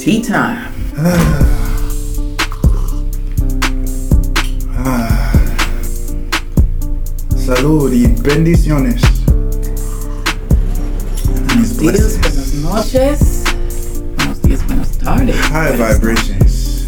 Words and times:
Tea 0.00 0.20
time. 0.22 0.72
Salud 7.36 7.92
y 7.92 8.06
bendiciones. 8.22 9.02
Buenos 11.44 11.76
días, 11.76 12.18
buenas 12.18 12.54
noches. 12.54 13.44
Buenos 14.16 14.40
días, 14.40 14.66
buenas 14.66 14.96
tardes. 14.96 15.36
High 15.36 15.76
vibrations. 15.76 16.86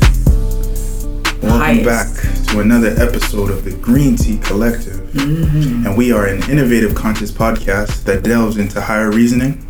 Welcome 1.42 1.60
Highest. 1.60 1.84
back 1.84 2.08
to 2.46 2.60
another 2.60 2.94
episode 2.96 3.50
of 3.50 3.64
the 3.64 3.72
Green 3.72 4.16
Tea 4.16 4.38
Collective. 4.38 5.02
Mm-hmm. 5.12 5.86
And 5.86 5.98
we 5.98 6.12
are 6.12 6.24
an 6.24 6.42
innovative 6.50 6.94
conscious 6.94 7.30
podcast 7.30 8.04
that 8.04 8.22
delves 8.22 8.56
into 8.56 8.80
higher 8.80 9.10
reasoning 9.10 9.66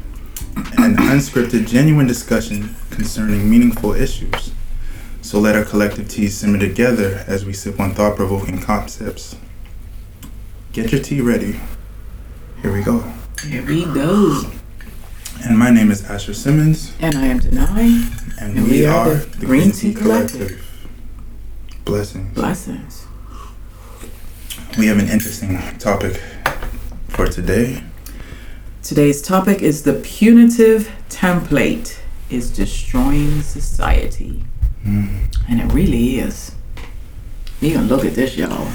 and 0.79 0.97
unscripted, 0.97 1.67
genuine 1.67 2.07
discussion 2.07 2.77
concerning 2.93 3.49
meaningful 3.49 3.95
issues. 3.95 4.53
So 5.23 5.39
let 5.39 5.57
our 5.57 5.65
collective 5.65 6.09
teas 6.09 6.37
simmer 6.37 6.59
together 6.59 7.25
as 7.27 7.45
we 7.45 7.53
sip 7.53 7.81
on 7.81 7.95
thought 7.95 8.17
provoking 8.17 8.61
concepts. 8.61 9.37
Get 10.73 10.93
your 10.93 11.01
tea 11.03 11.21
ready. 11.21 11.61
Here 12.61 12.73
we 12.73 12.83
go. 12.83 13.05
Here 13.47 13.65
we 13.65 13.85
go. 13.85 14.43
And 15.45 15.59
my 15.59 15.71
name 15.71 15.91
is 15.91 16.05
Asher 16.05 16.35
Simmons, 16.35 16.93
And 17.01 17.17
I 17.17 17.27
am 17.27 17.41
Denai. 17.41 18.41
and, 18.41 18.59
And 18.59 18.69
we, 18.69 18.87
are 18.87 19.15
the 19.15 19.47
Green 19.47 19.73
Tea 19.73 19.93
Collective. 19.93 20.59
Blessings. 21.85 22.33
Blessings. 22.35 23.07
We 24.79 24.87
have 24.87 24.99
an 24.99 25.09
interesting 25.09 25.59
topic 25.79 26.21
for 27.09 27.27
today. 27.27 27.83
Today's 28.83 29.21
topic 29.21 29.63
is 29.63 29.83
the 29.83 29.95
punitive 29.95 30.91
template 31.09 31.99
is 32.33 32.51
destroying 32.51 33.43
society. 33.43 34.43
Mm, 34.85 35.27
And 35.49 35.61
it 35.61 35.73
really 35.73 36.19
is. 36.19 36.53
You 37.61 37.73
can 37.73 37.87
look 37.89 38.05
at 38.05 38.15
this, 38.15 38.37
y'all. 38.37 38.67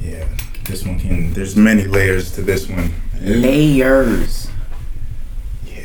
yeah, 0.00 0.26
this 0.64 0.84
one 0.84 0.98
can. 0.98 1.32
There's 1.32 1.56
many 1.56 1.84
layers 1.84 2.30
to 2.32 2.42
this 2.42 2.68
one. 2.68 2.92
Layers. 3.20 4.48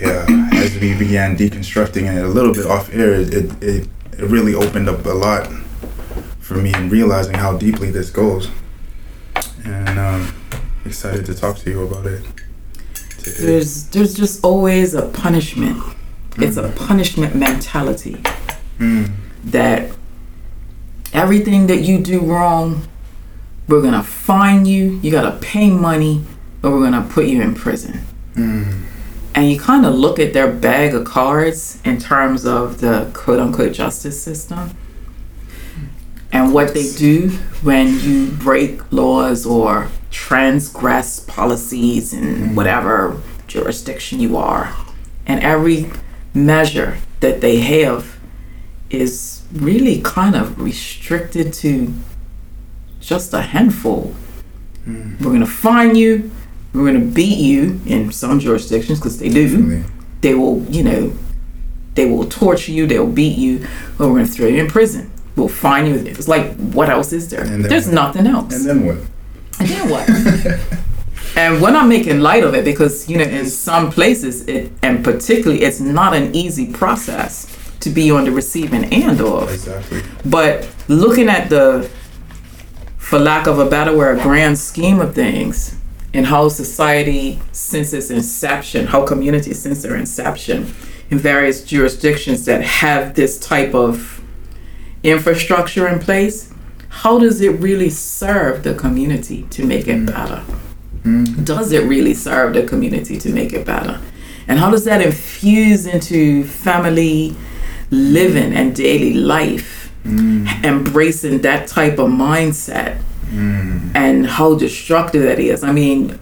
Yeah, 0.01 0.25
as 0.53 0.77
we 0.79 0.97
began 0.97 1.37
deconstructing 1.37 2.13
it 2.13 2.23
a 2.23 2.27
little 2.27 2.53
bit 2.53 2.65
off 2.65 2.91
air, 2.93 3.13
it, 3.13 3.33
it, 3.33 3.51
it 3.63 3.87
really 4.19 4.53
opened 4.55 4.89
up 4.89 5.05
a 5.05 5.09
lot 5.09 5.47
for 6.39 6.55
me 6.55 6.73
in 6.73 6.89
realizing 6.89 7.35
how 7.35 7.55
deeply 7.57 7.91
this 7.91 8.09
goes. 8.09 8.49
And 9.63 9.99
um, 9.99 10.33
excited 10.85 11.25
to 11.27 11.35
talk 11.35 11.57
to 11.59 11.69
you 11.69 11.83
about 11.83 12.05
it 12.07 12.23
today. 13.19 13.45
There's 13.45 13.87
there's 13.89 14.13
just 14.15 14.43
always 14.43 14.93
a 14.95 15.03
punishment. 15.07 15.81
It's 16.37 16.57
a 16.57 16.69
punishment 16.69 17.35
mentality. 17.35 18.21
Mm, 18.79 19.11
that 19.45 19.91
everything 21.13 21.67
that 21.67 21.81
you 21.81 21.99
do 21.99 22.19
wrong, 22.21 22.87
we're 23.67 23.81
gonna 23.81 24.03
fine 24.03 24.65
you, 24.65 24.99
you 25.03 25.11
gotta 25.11 25.37
pay 25.39 25.69
money, 25.69 26.23
or 26.63 26.71
we're 26.71 26.83
gonna 26.89 27.07
put 27.09 27.25
you 27.27 27.41
in 27.41 27.53
prison. 27.53 28.01
mm, 28.35 28.83
And 29.35 29.49
you 29.51 29.59
kind 29.59 29.85
of 29.85 29.93
look 29.93 30.19
at 30.19 30.33
their 30.33 30.51
bag 30.51 30.93
of 30.93 31.05
cards 31.05 31.79
in 31.85 31.99
terms 31.99 32.45
of 32.45 32.81
the 32.81 33.09
quote 33.13 33.39
unquote 33.39 33.73
justice 33.73 34.21
system 34.21 34.71
and 36.31 36.53
what 36.53 36.73
they 36.73 36.89
do 36.93 37.29
when 37.61 37.99
you 37.99 38.27
break 38.27 38.79
laws 38.91 39.45
or 39.45 39.87
transgress 40.11 41.19
policies 41.19 42.13
in 42.13 42.55
whatever 42.55 43.21
jurisdiction 43.47 44.19
you 44.19 44.37
are. 44.37 44.73
And 45.25 45.41
every 45.41 45.89
measure 46.33 46.97
that 47.19 47.41
they 47.41 47.57
have 47.57 48.19
is 48.89 49.43
really 49.53 50.01
kind 50.01 50.35
of 50.35 50.59
restricted 50.59 51.53
to 51.53 51.93
just 52.99 53.33
a 53.33 53.41
handful. 53.41 54.13
mm. 54.87 55.19
We're 55.19 55.27
going 55.27 55.39
to 55.41 55.45
fine 55.45 55.95
you, 55.95 56.31
we're 56.73 56.89
going 56.89 56.99
to 56.99 57.13
beat 57.13 57.37
you 57.37 57.79
in 57.85 58.11
some 58.11 58.39
jurisdictions 58.39 58.99
because 58.99 59.19
they 59.19 59.29
do 59.29 59.47
Definitely. 59.49 59.83
they 60.21 60.35
will, 60.35 60.63
you 60.69 60.83
know, 60.83 61.13
they 61.95 62.09
will 62.09 62.25
torture 62.27 62.71
you, 62.71 62.87
they'll 62.87 63.05
beat 63.07 63.37
you, 63.37 63.67
or 63.99 64.07
we're 64.07 64.19
gonna 64.19 64.27
throw 64.27 64.47
you 64.47 64.61
in 64.61 64.67
prison. 64.67 65.11
We'll 65.35 65.49
fine 65.49 65.87
you. 65.87 65.95
It's 65.95 66.27
like, 66.27 66.55
what 66.55 66.89
else 66.89 67.13
is 67.13 67.29
there? 67.29 67.43
There's 67.43 67.87
what? 67.87 67.93
nothing 67.95 68.27
else. 68.27 68.53
And 68.55 68.65
then 68.65 68.85
what? 68.85 68.97
And 69.59 69.69
then 69.69 69.89
what? 69.89 70.79
and 71.35 71.61
we're 71.61 71.71
not 71.71 71.87
making 71.87 72.19
light 72.19 72.43
of 72.43 72.53
it 72.53 72.65
because, 72.65 73.09
you 73.09 73.17
know, 73.17 73.23
in 73.23 73.45
some 73.45 73.91
places, 73.91 74.47
it, 74.47 74.71
and 74.81 75.03
particularly, 75.03 75.63
it's 75.63 75.79
not 75.79 76.13
an 76.13 76.35
easy 76.35 76.71
process 76.71 77.57
to 77.79 77.89
be 77.89 78.11
on 78.11 78.25
the 78.25 78.31
receiving 78.31 78.85
end 78.85 79.21
of. 79.21 79.51
Exactly. 79.51 80.01
But 80.25 80.69
looking 80.87 81.29
at 81.29 81.49
the, 81.49 81.89
for 82.97 83.19
lack 83.19 83.47
of 83.47 83.59
a 83.59 83.69
better 83.69 83.95
word, 83.95 84.21
grand 84.21 84.57
scheme 84.57 84.99
of 84.99 85.15
things, 85.15 85.77
and 86.13 86.25
how 86.25 86.49
society 86.49 87.39
since 87.53 87.93
its 87.93 88.09
inception, 88.09 88.87
how 88.87 89.05
communities 89.05 89.61
since 89.61 89.81
their 89.81 89.95
inception, 89.95 90.73
in 91.09 91.17
various 91.17 91.63
jurisdictions 91.63 92.45
that 92.45 92.61
have 92.61 93.15
this 93.15 93.39
type 93.39 93.73
of 93.73 94.21
infrastructure 95.03 95.87
in 95.87 95.99
place, 95.99 96.53
how 96.89 97.17
does 97.17 97.41
it 97.41 97.49
really 97.59 97.89
serve 97.89 98.63
the 98.63 98.73
community 98.73 99.43
to 99.43 99.65
make 99.65 99.87
it 99.87 100.05
better? 100.05 100.43
Mm, 101.03 101.43
Does 101.45 101.71
it 101.71 101.83
really 101.87 102.13
serve 102.13 102.53
the 102.53 102.63
community 102.63 103.17
to 103.17 103.29
make 103.29 103.53
it 103.53 103.65
better? 103.65 103.99
And 104.47 104.59
how 104.59 104.69
does 104.71 104.85
that 104.85 105.01
infuse 105.01 105.85
into 105.85 106.43
family 106.43 107.35
living 107.89 108.53
and 108.53 108.75
daily 108.75 109.13
life? 109.13 109.81
mm, 110.03 110.63
embracing 110.63 111.41
that 111.41 111.67
type 111.67 111.99
of 111.99 112.09
mindset 112.09 113.01
mm, 113.29 113.91
and 113.95 114.25
how 114.25 114.55
destructive 114.55 115.23
that 115.23 115.39
is. 115.39 115.63
I 115.63 115.71
mean, 115.71 116.17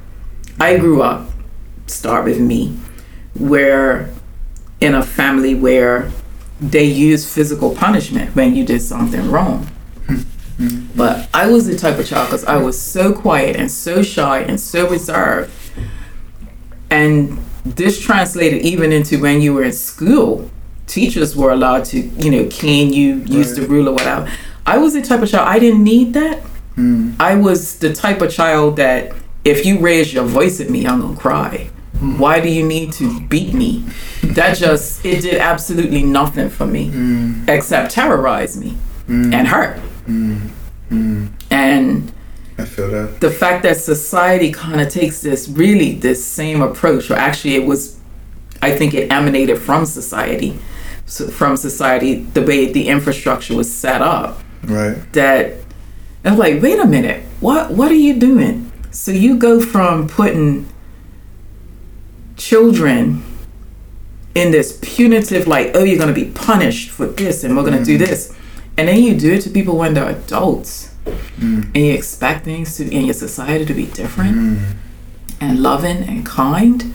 I 0.60 0.78
grew 0.78 1.02
up, 1.02 1.30
start 1.88 2.26
with 2.26 2.40
me, 2.40 2.78
where 3.36 4.10
in 4.82 4.94
a 4.96 5.04
family 5.04 5.56
where 5.56 6.12
they 6.60 6.84
use 6.84 7.32
physical 7.34 7.74
punishment 7.74 8.36
when 8.36 8.54
you 8.56 8.66
did 8.66 8.82
something 8.82 9.32
wrong. 9.32 9.68
But 10.96 11.30
I 11.34 11.50
was 11.50 11.68
the 11.68 11.78
type 11.78 11.98
of 12.00 12.06
child 12.06 12.28
because 12.28 12.44
I 12.44 12.58
was 12.58 12.80
so 12.80 13.14
quiet 13.14 13.56
and 13.56 13.72
so 13.72 14.04
shy 14.04 14.40
and 14.40 14.60
so 14.60 14.90
reserved. 14.90 15.52
And 16.90 17.40
this 17.64 18.02
translated 18.02 18.62
even 18.64 18.92
into 18.92 19.20
when 19.20 19.42
you 19.42 19.54
were 19.54 19.64
in 19.64 19.72
school. 19.72 20.50
Teachers 20.88 21.36
were 21.36 21.52
allowed 21.52 21.86
to, 21.86 22.00
you 22.00 22.32
know, 22.32 22.48
can 22.50 22.92
you, 22.92 23.18
use 23.18 23.56
the 23.56 23.68
ruler, 23.68 23.92
whatever. 23.92 24.30
I 24.66 24.80
was 24.80 24.94
the 24.94 25.02
type 25.02 25.22
of 25.22 25.30
child, 25.30 25.48
I 25.48 25.60
didn't 25.60 25.84
need 25.84 26.14
that. 26.14 26.42
mm. 26.76 27.16
I 27.20 27.36
was 27.36 27.78
the 27.78 27.94
type 27.94 28.22
of 28.22 28.32
child 28.32 28.76
that 28.78 29.14
if 29.46 29.66
you 29.66 29.80
raise 29.80 30.14
your 30.14 30.26
voice 30.26 30.60
at 30.60 30.70
me, 30.70 30.86
I'm 30.86 31.02
gonna 31.02 31.16
cry. 31.16 31.70
Hmm. 32.00 32.18
Why 32.18 32.40
do 32.40 32.50
you 32.50 32.66
need 32.66 32.94
to 32.94 33.20
beat 33.28 33.54
me? 33.54 33.86
That 34.24 34.58
just 34.58 35.06
it 35.06 35.22
did 35.22 35.36
absolutely 35.36 36.04
nothing 36.04 36.50
for 36.50 36.66
me 36.66 36.90
hmm. 36.90 37.46
except 37.48 37.92
terrorize 37.92 38.58
me 38.58 38.72
hmm. 39.08 39.34
and 39.34 39.48
hurt. 39.48 39.80
Mm-hmm. 40.10 41.28
And 41.52 42.12
I 42.58 42.66
feel 42.66 42.90
that. 42.90 43.22
the 43.22 43.30
fact 43.30 43.64
that 43.64 43.78
society 43.78 44.52
kind 44.52 44.82
of 44.82 44.90
takes 44.90 45.22
this 45.22 45.48
really 45.48 45.94
this 45.94 46.24
same 46.26 46.62
approach, 46.62 47.10
or 47.10 47.16
actually 47.16 47.56
it 47.56 47.66
was, 47.66 48.00
I 48.62 48.72
think 48.76 48.94
it 48.94 49.12
emanated 49.12 49.60
from 49.60 49.86
society, 49.86 50.60
so 51.06 51.28
from 51.28 51.58
society 51.58 52.24
the 52.24 52.42
way 52.42 52.72
the 52.72 52.88
infrastructure 52.88 53.56
was 53.56 53.74
set 53.74 54.02
up 54.02 54.40
Right. 54.64 54.98
that 55.14 55.54
I'm 56.26 56.38
like, 56.38 56.62
wait 56.62 56.80
a 56.80 56.86
minute, 56.86 57.24
what 57.40 57.72
what 57.72 57.92
are 57.92 57.96
you 57.96 58.20
doing? 58.20 58.72
So 58.92 59.12
you 59.12 59.38
go 59.38 59.62
from 59.62 60.08
putting 60.08 60.68
children 62.36 63.24
in 64.36 64.52
this 64.52 64.80
punitive 64.82 65.48
like, 65.48 65.72
oh, 65.76 65.84
you're 65.84 66.00
gonna 66.00 66.14
be 66.14 66.26
punished 66.26 66.90
for 66.90 67.06
this 67.06 67.44
and 67.44 67.56
we're 67.56 67.64
gonna 67.64 67.86
do 67.86 67.98
mm-hmm. 67.98 68.06
this. 68.06 68.36
And 68.80 68.88
then 68.88 69.04
you 69.04 69.20
do 69.20 69.34
it 69.34 69.42
to 69.42 69.50
people 69.50 69.76
when 69.78 69.94
they're 69.94 70.10
adults. 70.10 70.96
And 71.42 71.76
you 71.76 71.94
expect 71.94 72.46
things 72.46 72.78
to 72.78 72.90
in 72.90 73.06
your 73.06 73.14
society 73.14 73.66
to 73.66 73.74
be 73.74 73.88
different 73.88 74.60
and 75.42 75.60
loving 75.62 75.98
and 76.04 76.26
kind. 76.26 76.94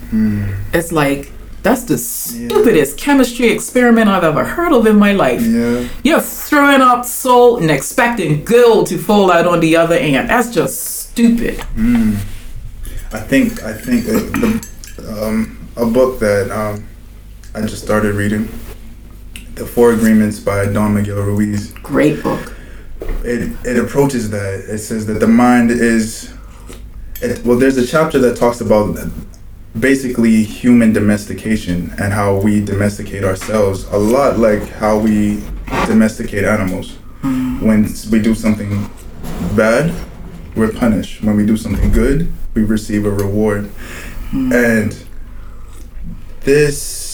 It's 0.73 0.91
like 0.91 1.31
that's 1.61 1.83
the 1.83 1.97
stupidest 1.97 2.97
chemistry 2.97 3.49
experiment 3.49 4.07
I've 4.09 4.23
ever 4.23 4.45
heard 4.45 4.71
of 4.71 4.87
in 4.87 4.97
my 4.97 5.13
life. 5.13 5.41
Yeah. 5.41 5.87
You're 6.03 6.21
throwing 6.21 6.81
up 6.81 7.05
salt 7.05 7.61
and 7.61 7.69
expecting 7.69 8.43
gold 8.43 8.87
to 8.87 8.97
fall 8.97 9.31
out 9.31 9.45
on 9.45 9.59
the 9.59 9.75
other 9.75 9.95
end. 9.95 10.29
That's 10.29 10.49
just 10.49 11.09
stupid. 11.09 11.59
I 13.11 13.19
think 13.19 13.61
I 13.63 13.73
think 13.73 14.05
the, 14.05 14.67
um, 15.23 15.69
a 15.75 15.85
book 15.85 16.19
that 16.19 16.49
um, 16.51 16.87
I 17.53 17.61
just 17.61 17.83
started 17.83 18.15
reading, 18.15 18.49
The 19.55 19.65
Four 19.65 19.93
Agreements 19.93 20.37
by 20.37 20.65
Don 20.65 20.95
Miguel 20.95 21.21
Ruiz. 21.21 21.71
Great 21.81 22.21
book. 22.21 22.53
It 23.23 23.55
it 23.65 23.79
approaches 23.79 24.29
that. 24.31 24.65
It 24.67 24.79
says 24.79 25.05
that 25.05 25.21
the 25.21 25.27
mind 25.27 25.71
is. 25.71 26.33
It, 27.21 27.45
well, 27.45 27.57
there's 27.57 27.77
a 27.77 27.87
chapter 27.87 28.19
that 28.19 28.35
talks 28.35 28.59
about 28.59 28.97
basically 29.79 30.43
human 30.43 30.91
domestication 30.91 31.93
and 31.99 32.11
how 32.11 32.35
we 32.35 32.63
domesticate 32.63 33.23
ourselves 33.23 33.85
a 33.85 33.97
lot 33.97 34.37
like 34.37 34.67
how 34.67 34.97
we 34.97 35.41
domesticate 35.85 36.43
animals. 36.43 36.97
Hmm. 37.21 37.65
When 37.65 37.83
we 38.11 38.19
do 38.19 38.35
something 38.35 38.89
bad, 39.55 39.93
we're 40.57 40.73
punished. 40.73 41.23
When 41.23 41.37
we 41.37 41.45
do 41.45 41.55
something 41.55 41.93
good, 41.93 42.29
we 42.55 42.65
receive 42.65 43.05
a 43.05 43.11
reward. 43.11 43.67
Hmm. 44.31 44.51
And 44.51 45.05
this 46.41 47.04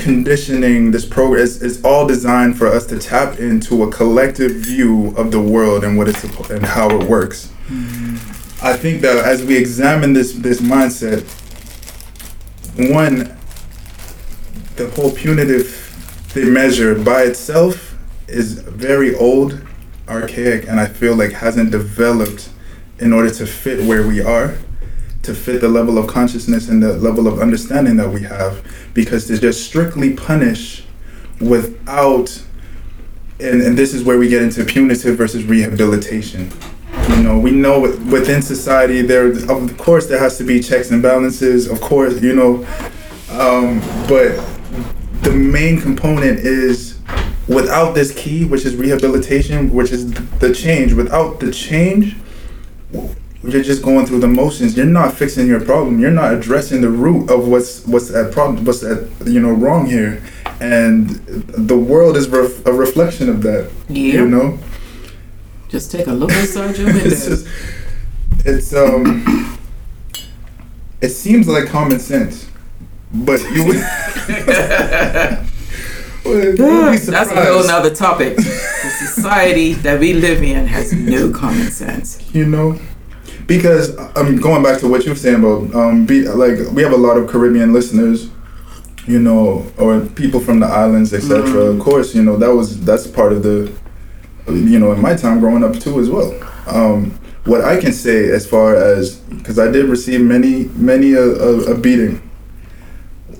conditioning, 0.00 0.90
this 0.90 1.04
program 1.04 1.42
is, 1.42 1.62
is 1.62 1.84
all 1.84 2.06
designed 2.06 2.58
for 2.58 2.66
us 2.66 2.86
to 2.86 2.98
tap 2.98 3.38
into 3.38 3.82
a 3.84 3.90
collective 3.90 4.52
view 4.52 5.14
of 5.16 5.30
the 5.30 5.40
world 5.40 5.84
and 5.84 5.96
what 5.96 6.08
it's 6.08 6.24
and 6.50 6.64
how 6.64 6.90
it 6.90 7.08
works. 7.08 7.52
Mm-hmm. 7.68 8.16
I 8.64 8.76
think 8.76 9.00
that 9.02 9.24
as 9.24 9.44
we 9.44 9.56
examine 9.56 10.12
this 10.12 10.32
this 10.32 10.60
mindset, 10.60 11.22
one, 12.92 13.36
the 14.76 14.90
whole 14.90 15.12
punitive 15.12 15.76
the 16.34 16.44
measure 16.44 16.94
by 16.94 17.22
itself 17.22 17.96
is 18.28 18.60
very 18.60 19.14
old, 19.16 19.60
archaic, 20.08 20.68
and 20.68 20.78
I 20.78 20.86
feel 20.86 21.16
like 21.16 21.32
hasn't 21.32 21.72
developed 21.72 22.48
in 23.00 23.12
order 23.12 23.30
to 23.30 23.46
fit 23.46 23.84
where 23.86 24.06
we 24.06 24.20
are, 24.20 24.56
to 25.22 25.34
fit 25.34 25.60
the 25.60 25.68
level 25.68 25.98
of 25.98 26.06
consciousness 26.06 26.68
and 26.68 26.82
the 26.82 26.94
level 26.94 27.26
of 27.26 27.40
understanding 27.40 27.96
that 27.96 28.10
we 28.10 28.22
have. 28.22 28.64
Because 28.94 29.26
to 29.26 29.38
just 29.38 29.64
strictly 29.64 30.14
punish 30.14 30.84
without, 31.40 32.42
and, 33.38 33.62
and 33.62 33.76
this 33.76 33.94
is 33.94 34.02
where 34.04 34.18
we 34.18 34.28
get 34.28 34.42
into 34.42 34.64
punitive 34.64 35.16
versus 35.16 35.44
rehabilitation. 35.44 36.50
You 37.10 37.22
know, 37.22 37.38
we 37.38 37.50
know 37.50 37.80
within 37.80 38.42
society 38.42 39.02
there, 39.02 39.26
of 39.50 39.76
course, 39.78 40.06
there 40.06 40.18
has 40.18 40.38
to 40.38 40.44
be 40.44 40.60
checks 40.60 40.90
and 40.90 41.02
balances. 41.02 41.68
Of 41.68 41.80
course, 41.80 42.20
you 42.22 42.34
know, 42.34 42.66
um, 43.30 43.80
but 44.08 44.36
the 45.22 45.32
main 45.32 45.80
component 45.80 46.40
is 46.40 46.98
without 47.46 47.94
this 47.94 48.12
key, 48.14 48.44
which 48.44 48.64
is 48.64 48.76
rehabilitation, 48.76 49.72
which 49.72 49.90
is 49.90 50.10
the 50.38 50.54
change. 50.54 50.92
Without 50.92 51.40
the 51.40 51.50
change, 51.50 52.16
you're 53.42 53.62
just 53.62 53.82
going 53.82 54.04
through 54.06 54.20
the 54.20 54.28
motions. 54.28 54.76
You're 54.76 54.86
not 54.86 55.14
fixing 55.14 55.46
your 55.46 55.60
problem. 55.60 55.98
You're 55.98 56.10
not 56.10 56.34
addressing 56.34 56.80
the 56.82 56.90
root 56.90 57.30
of 57.30 57.48
what's 57.48 57.84
what's 57.86 58.10
at 58.10 58.32
problem, 58.32 58.64
what's 58.64 58.82
at 58.82 59.04
you 59.26 59.40
know 59.40 59.52
wrong 59.52 59.86
here, 59.86 60.22
and 60.60 61.08
the 61.70 61.76
world 61.76 62.16
is 62.16 62.28
ref- 62.28 62.64
a 62.66 62.72
reflection 62.72 63.28
of 63.30 63.42
that. 63.42 63.70
Yeah. 63.88 64.12
You 64.14 64.28
know, 64.28 64.58
Just 65.68 65.90
take 65.90 66.06
a 66.06 66.12
look 66.12 66.30
inside 66.32 66.76
your 66.76 66.86
window. 66.92 67.04
it's 67.06 67.26
just 67.26 67.46
it's 68.44 68.74
um 68.74 69.58
it 71.00 71.08
seems 71.10 71.48
like 71.48 71.66
common 71.68 71.98
sense, 71.98 72.46
but 73.12 73.40
you 73.52 73.64
would. 73.66 73.76
Well, 76.22 76.52
That's 76.98 77.08
a 77.32 77.44
whole 77.44 77.66
nother 77.66 77.92
topic. 77.94 78.36
the 78.36 78.42
society 78.42 79.72
that 79.72 79.98
we 79.98 80.12
live 80.12 80.42
in 80.42 80.66
has 80.66 80.92
no 80.92 81.30
common 81.32 81.70
sense. 81.70 82.22
you 82.34 82.44
know 82.46 82.78
because 83.54 83.84
i'm 84.18 84.36
going 84.46 84.62
back 84.62 84.78
to 84.80 84.86
what 84.92 85.00
you 85.04 85.10
were 85.14 85.16
saying 85.24 85.40
about 85.42 85.60
um 85.74 86.06
be 86.06 86.18
like 86.44 86.56
we 86.76 86.82
have 86.86 86.92
a 87.00 87.02
lot 87.06 87.16
of 87.18 87.28
caribbean 87.32 87.72
listeners 87.78 88.18
you 89.12 89.18
know 89.26 89.66
or 89.76 90.00
people 90.22 90.38
from 90.46 90.60
the 90.60 90.66
islands 90.84 91.12
etc 91.12 91.42
Mhm. 91.42 91.70
of 91.74 91.76
course 91.88 92.14
you 92.16 92.22
know 92.26 92.36
that 92.42 92.52
was 92.58 92.68
that's 92.88 93.06
part 93.18 93.32
of 93.32 93.42
the 93.42 93.56
you 94.72 94.78
know 94.78 94.92
in 94.92 95.00
my 95.08 95.14
time 95.16 95.40
growing 95.40 95.64
up 95.64 95.74
too 95.84 95.98
as 96.02 96.08
well 96.08 96.30
um 96.78 97.10
what 97.50 97.60
i 97.72 97.74
can 97.82 97.92
say 97.92 98.18
as 98.38 98.46
far 98.46 98.68
as 98.76 99.16
because 99.38 99.58
i 99.58 99.68
did 99.70 99.84
receive 99.96 100.20
many 100.20 100.54
many 100.90 101.14
a, 101.14 101.22
a, 101.48 101.50
a 101.72 101.74
beating 101.86 102.14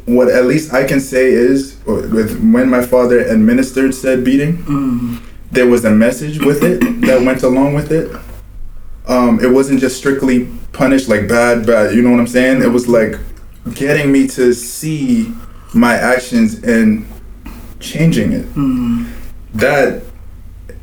what 0.07 0.29
at 0.29 0.45
least 0.47 0.73
i 0.73 0.83
can 0.91 1.01
say 1.01 1.27
is 1.31 1.77
with 1.87 2.31
when 2.55 2.69
my 2.69 2.83
father 2.93 3.19
administered 3.37 3.95
said 3.95 4.25
beating 4.25 4.57
Mm. 4.65 5.21
there 5.53 5.67
was 5.75 5.85
a 5.85 5.91
message 6.07 6.37
with 6.49 6.63
it 6.65 6.79
that 7.07 7.19
went 7.23 7.43
along 7.43 7.75
with 7.75 7.91
it. 7.93 8.07
Um, 9.11 9.41
it 9.41 9.51
wasn't 9.51 9.81
just 9.81 9.97
strictly 9.99 10.47
punished 10.73 11.09
like 11.09 11.27
bad, 11.29 11.67
bad. 11.67 11.95
You 11.95 12.03
know 12.03 12.11
what 12.13 12.21
I'm 12.21 12.27
saying? 12.29 12.63
It 12.63 12.69
was 12.69 12.87
like 12.89 13.17
getting 13.75 14.13
me 14.13 14.27
to 14.29 14.55
see 14.55 15.33
my 15.75 15.95
actions 15.95 16.63
and 16.63 17.05
changing 17.81 18.33
it. 18.33 18.47
Mm. 18.55 19.09
That 19.55 20.03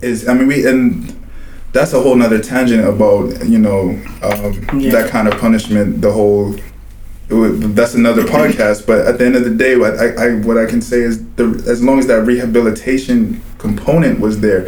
is, 0.02 0.28
I 0.28 0.34
mean, 0.34 0.48
we 0.48 0.68
and 0.68 1.14
that's 1.72 1.94
a 1.94 2.02
whole 2.02 2.16
nother 2.16 2.40
tangent 2.40 2.86
about 2.86 3.46
you 3.48 3.60
know 3.60 3.92
um, 4.24 4.80
Yeah. 4.80 4.92
that 4.92 5.10
kind 5.10 5.28
of 5.30 5.40
punishment. 5.40 6.02
The 6.02 6.12
whole 6.12 6.56
would- 7.30 7.76
that's 7.78 7.94
another 7.94 8.24
podcast. 8.38 8.86
But 8.86 9.08
at 9.08 9.20
the 9.20 9.26
end 9.26 9.38
of 9.38 9.46
the 9.46 9.52
day, 9.56 9.78
what 9.78 9.98
I, 9.98 10.08
I 10.32 10.36
what 10.40 10.58
I 10.58 10.66
can 10.66 10.82
say 10.82 11.00
is 11.00 11.24
the 11.36 11.46
as 11.66 11.82
long 11.82 11.98
as 12.00 12.08
that 12.08 12.24
rehabilitation 12.26 13.42
component 13.58 14.20
was 14.20 14.42
there, 14.42 14.68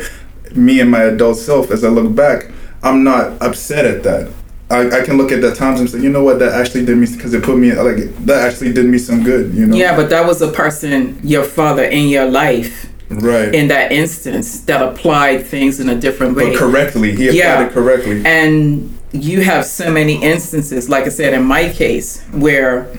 me 0.55 0.79
and 0.79 0.89
my 0.89 1.03
adult 1.03 1.37
self, 1.37 1.71
as 1.71 1.83
I 1.83 1.89
look 1.89 2.15
back, 2.15 2.51
I'm 2.83 3.03
not 3.03 3.41
upset 3.41 3.85
at 3.85 4.03
that. 4.03 4.31
I, 4.71 4.99
I 4.99 5.03
can 5.03 5.17
look 5.17 5.31
at 5.31 5.41
the 5.41 5.53
times 5.55 5.79
and 5.79 5.89
say, 5.89 5.99
you 5.99 6.09
know 6.09 6.23
what, 6.23 6.37
that 6.39 6.53
actually 6.53 6.85
did 6.85 6.97
me 6.97 7.07
because 7.11 7.33
it 7.33 7.43
put 7.43 7.57
me 7.57 7.73
like 7.73 8.15
that 8.25 8.47
actually 8.47 8.71
did 8.71 8.85
me 8.85 8.97
some 8.99 9.23
good. 9.23 9.53
You 9.53 9.65
know, 9.65 9.75
Yeah, 9.75 9.95
but 9.95 10.09
that 10.11 10.25
was 10.27 10.41
a 10.43 10.51
person, 10.51 11.19
your 11.23 11.43
father 11.43 11.83
in 11.85 12.07
your 12.07 12.25
life, 12.29 12.87
right. 13.09 13.53
in 13.53 13.67
that 13.69 13.91
instance, 13.91 14.61
that 14.65 14.81
applied 14.81 15.45
things 15.47 15.79
in 15.79 15.89
a 15.89 15.95
different 15.95 16.35
way. 16.35 16.51
but 16.51 16.59
correctly, 16.59 17.15
he 17.15 17.29
applied 17.29 17.37
Yeah. 17.37 17.65
it 17.65 17.71
correctly. 17.73 18.21
And 18.25 18.95
you 19.11 19.41
have 19.41 19.65
so 19.65 19.91
many 19.91 20.21
instances, 20.21 20.87
like 20.87 21.05
I 21.05 21.09
said, 21.09 21.33
in 21.33 21.43
my 21.43 21.69
case, 21.69 22.21
where 22.31 22.91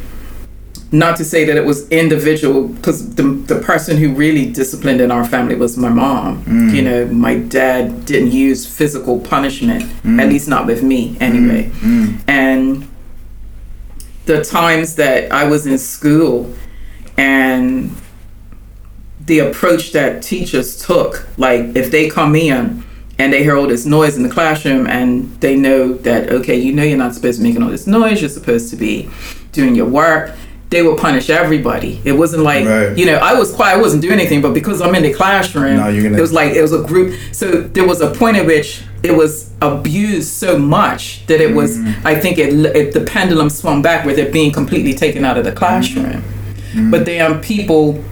not 0.93 1.17
to 1.17 1.25
say 1.25 1.45
that 1.45 1.57
it 1.57 1.65
was 1.65 1.89
individual, 1.91 2.67
because 2.69 3.15
the, 3.15 3.23
the 3.23 3.61
person 3.61 3.97
who 3.97 4.13
really 4.13 4.51
disciplined 4.51 5.01
in 5.01 5.11
our 5.13 5.25
family 5.25 5.55
was 5.55 5.77
my 5.77 5.89
mom. 5.89 6.45
Mm. 6.45 6.75
You 6.75 6.83
know, 6.83 7.07
my 7.07 7.37
dad 7.37 8.05
didn't 8.07 8.33
use 8.33 8.67
physical 8.67 9.21
punishment, 9.21 9.85
Mm. 10.03 10.21
at 10.21 10.29
least 10.29 10.49
not 10.49 10.67
with 10.67 10.83
me 10.83 11.17
anyway. 11.21 11.71
Mm. 11.81 12.21
And 12.27 12.89
the 14.27 14.43
times 14.45 14.97
that 14.97 15.31
I 15.33 15.45
was 15.45 15.67
in 15.67 15.79
school 15.79 16.53
and 17.17 17.95
the 19.27 19.39
approach 19.41 19.93
that 19.93 20.23
teachers 20.23 20.85
took, 20.85 21.29
like 21.37 21.77
if 21.77 21.91
they 21.93 22.09
come 22.09 22.35
in 22.35 22.83
and 23.19 23.33
they 23.33 23.43
hear 23.45 23.57
all 23.57 23.69
this 23.69 23.87
noise 23.87 24.17
in 24.17 24.23
the 24.25 24.29
classroom 24.29 24.87
and 24.87 25.41
they 25.41 25.55
know 25.55 25.93
that, 25.93 26.31
okay, 26.31 26.57
you 26.57 26.73
know 26.73 26.83
you're 26.83 26.99
not 26.99 27.15
supposed 27.15 27.39
to 27.39 27.43
be 27.45 27.51
making 27.51 27.63
all 27.63 27.71
this 27.71 27.87
noise, 27.87 28.21
you're 28.21 28.31
supposed 28.31 28.71
to 28.71 28.77
be 28.77 29.09
doing 29.53 29.75
your 29.75 29.87
work. 29.87 30.35
They 30.71 30.83
would 30.83 30.99
punish 30.99 31.29
everybody. 31.31 32.01
It 32.05 32.13
wasn't 32.13 32.45
like 32.45 32.65
Right. 32.65 32.97
you 32.97 33.05
know 33.05 33.17
I 33.17 33.35
was 33.35 33.51
quiet, 33.53 33.77
I 33.77 33.81
wasn't 33.81 34.03
doing 34.03 34.19
anything, 34.21 34.41
but 34.41 34.55
because 34.55 34.81
I'm 34.81 34.95
in 34.95 35.03
the 35.03 35.13
classroom, 35.13 35.77
No, 35.77 35.83
gonna- 35.85 36.17
it 36.17 36.21
was 36.21 36.33
like 36.33 36.53
it 36.55 36.63
was 36.63 36.73
a 36.73 36.83
group. 36.83 37.15
So 37.33 37.63
there 37.75 37.85
was 37.87 38.01
a 38.01 38.11
point 38.11 38.37
at 38.37 38.47
which 38.47 38.83
it 39.03 39.17
was 39.17 39.51
abused 39.63 40.29
so 40.29 40.59
much 40.59 41.27
that 41.27 41.41
it 41.41 41.55
was. 41.55 41.77
Mm-hmm. 41.77 42.07
I 42.07 42.15
think 42.15 42.39
it, 42.39 42.53
it 42.77 42.93
the 42.93 43.01
pendulum 43.01 43.51
swung 43.51 43.83
back 43.83 44.05
with 44.05 44.19
it 44.19 44.33
being 44.33 44.53
completely 44.53 44.95
taken 44.95 45.25
out 45.25 45.37
of 45.39 45.45
the 45.45 45.53
classroom. 45.53 46.23
Mm-hmm. 46.23 46.91
But 46.91 47.05
then 47.05 47.41
people 47.41 48.03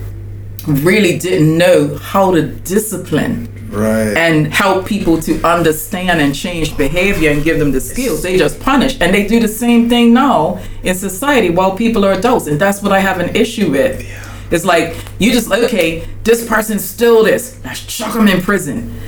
really 0.67 1.19
didn't 1.19 1.57
know 1.57 1.97
how 1.97 2.33
to 2.35 2.43
discipline 2.43 3.49
Right. 3.69 4.17
and 4.17 4.53
help 4.53 4.87
people 4.87 5.21
to 5.23 5.43
understand 5.47 6.21
and 6.21 6.35
change 6.35 6.77
behavior 6.77 7.31
and 7.31 7.45
give 7.45 7.59
them 7.59 7.71
the 7.71 7.81
skills. 7.81 8.23
They 8.23 8.39
just 8.39 8.59
punish. 8.61 8.99
And 9.01 9.15
they 9.15 9.27
do 9.27 9.41
the 9.41 9.49
same 9.49 9.89
thing 9.89 10.15
now 10.15 10.61
in 10.83 10.95
society 10.95 11.51
while 11.51 11.77
people 11.77 12.05
are 12.05 12.13
adults. 12.13 12.47
And 12.47 12.59
that's 12.59 12.83
what 12.83 12.93
I 12.93 13.01
have 13.01 13.21
an 13.21 13.37
issue 13.37 13.71
with. 13.71 14.07
It's 14.51 14.65
like, 14.65 14.97
you 15.19 15.33
just, 15.33 15.53
okay, 15.53 16.09
this 16.25 16.49
person 16.49 16.79
stole 16.79 17.25
this. 17.25 17.61
Let's 17.65 17.85
chuck 17.85 18.15
them 18.15 18.29
in 18.29 18.41
prison. 18.41 18.99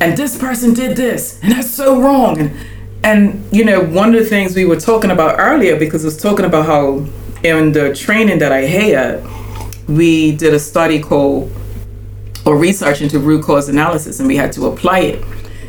And 0.00 0.16
this 0.16 0.38
person 0.38 0.74
did 0.74 0.96
this. 0.96 1.40
And 1.42 1.52
that's 1.52 1.70
so 1.70 2.00
wrong. 2.00 2.38
And, 2.38 2.56
and, 3.02 3.44
you 3.52 3.64
know, 3.64 3.80
one 3.80 4.14
of 4.14 4.20
the 4.20 4.28
things 4.28 4.54
we 4.54 4.64
were 4.64 4.78
talking 4.78 5.10
about 5.10 5.40
earlier, 5.40 5.76
because 5.76 6.04
I 6.04 6.06
was 6.06 6.16
talking 6.16 6.44
about 6.44 6.66
how 6.66 7.06
in 7.42 7.72
the 7.72 7.92
training 7.94 8.38
that 8.38 8.52
I 8.52 8.60
had, 8.60 9.24
we 9.88 10.36
did 10.36 10.54
a 10.54 10.60
study 10.60 11.00
called 11.00 11.50
or 12.44 12.56
research 12.56 13.00
into 13.00 13.18
root 13.18 13.44
cause 13.44 13.68
analysis 13.68 14.18
and 14.18 14.28
we 14.28 14.36
had 14.36 14.52
to 14.52 14.66
apply 14.66 15.00
it. 15.00 15.24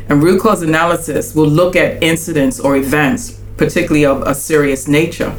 And 0.08 0.22
root 0.22 0.42
cause 0.42 0.62
analysis 0.62 1.34
will 1.34 1.48
look 1.48 1.76
at 1.76 2.02
incidents 2.02 2.60
or 2.60 2.76
events, 2.76 3.40
particularly 3.56 4.04
of 4.04 4.22
a 4.22 4.34
serious 4.34 4.86
nature. 4.86 5.34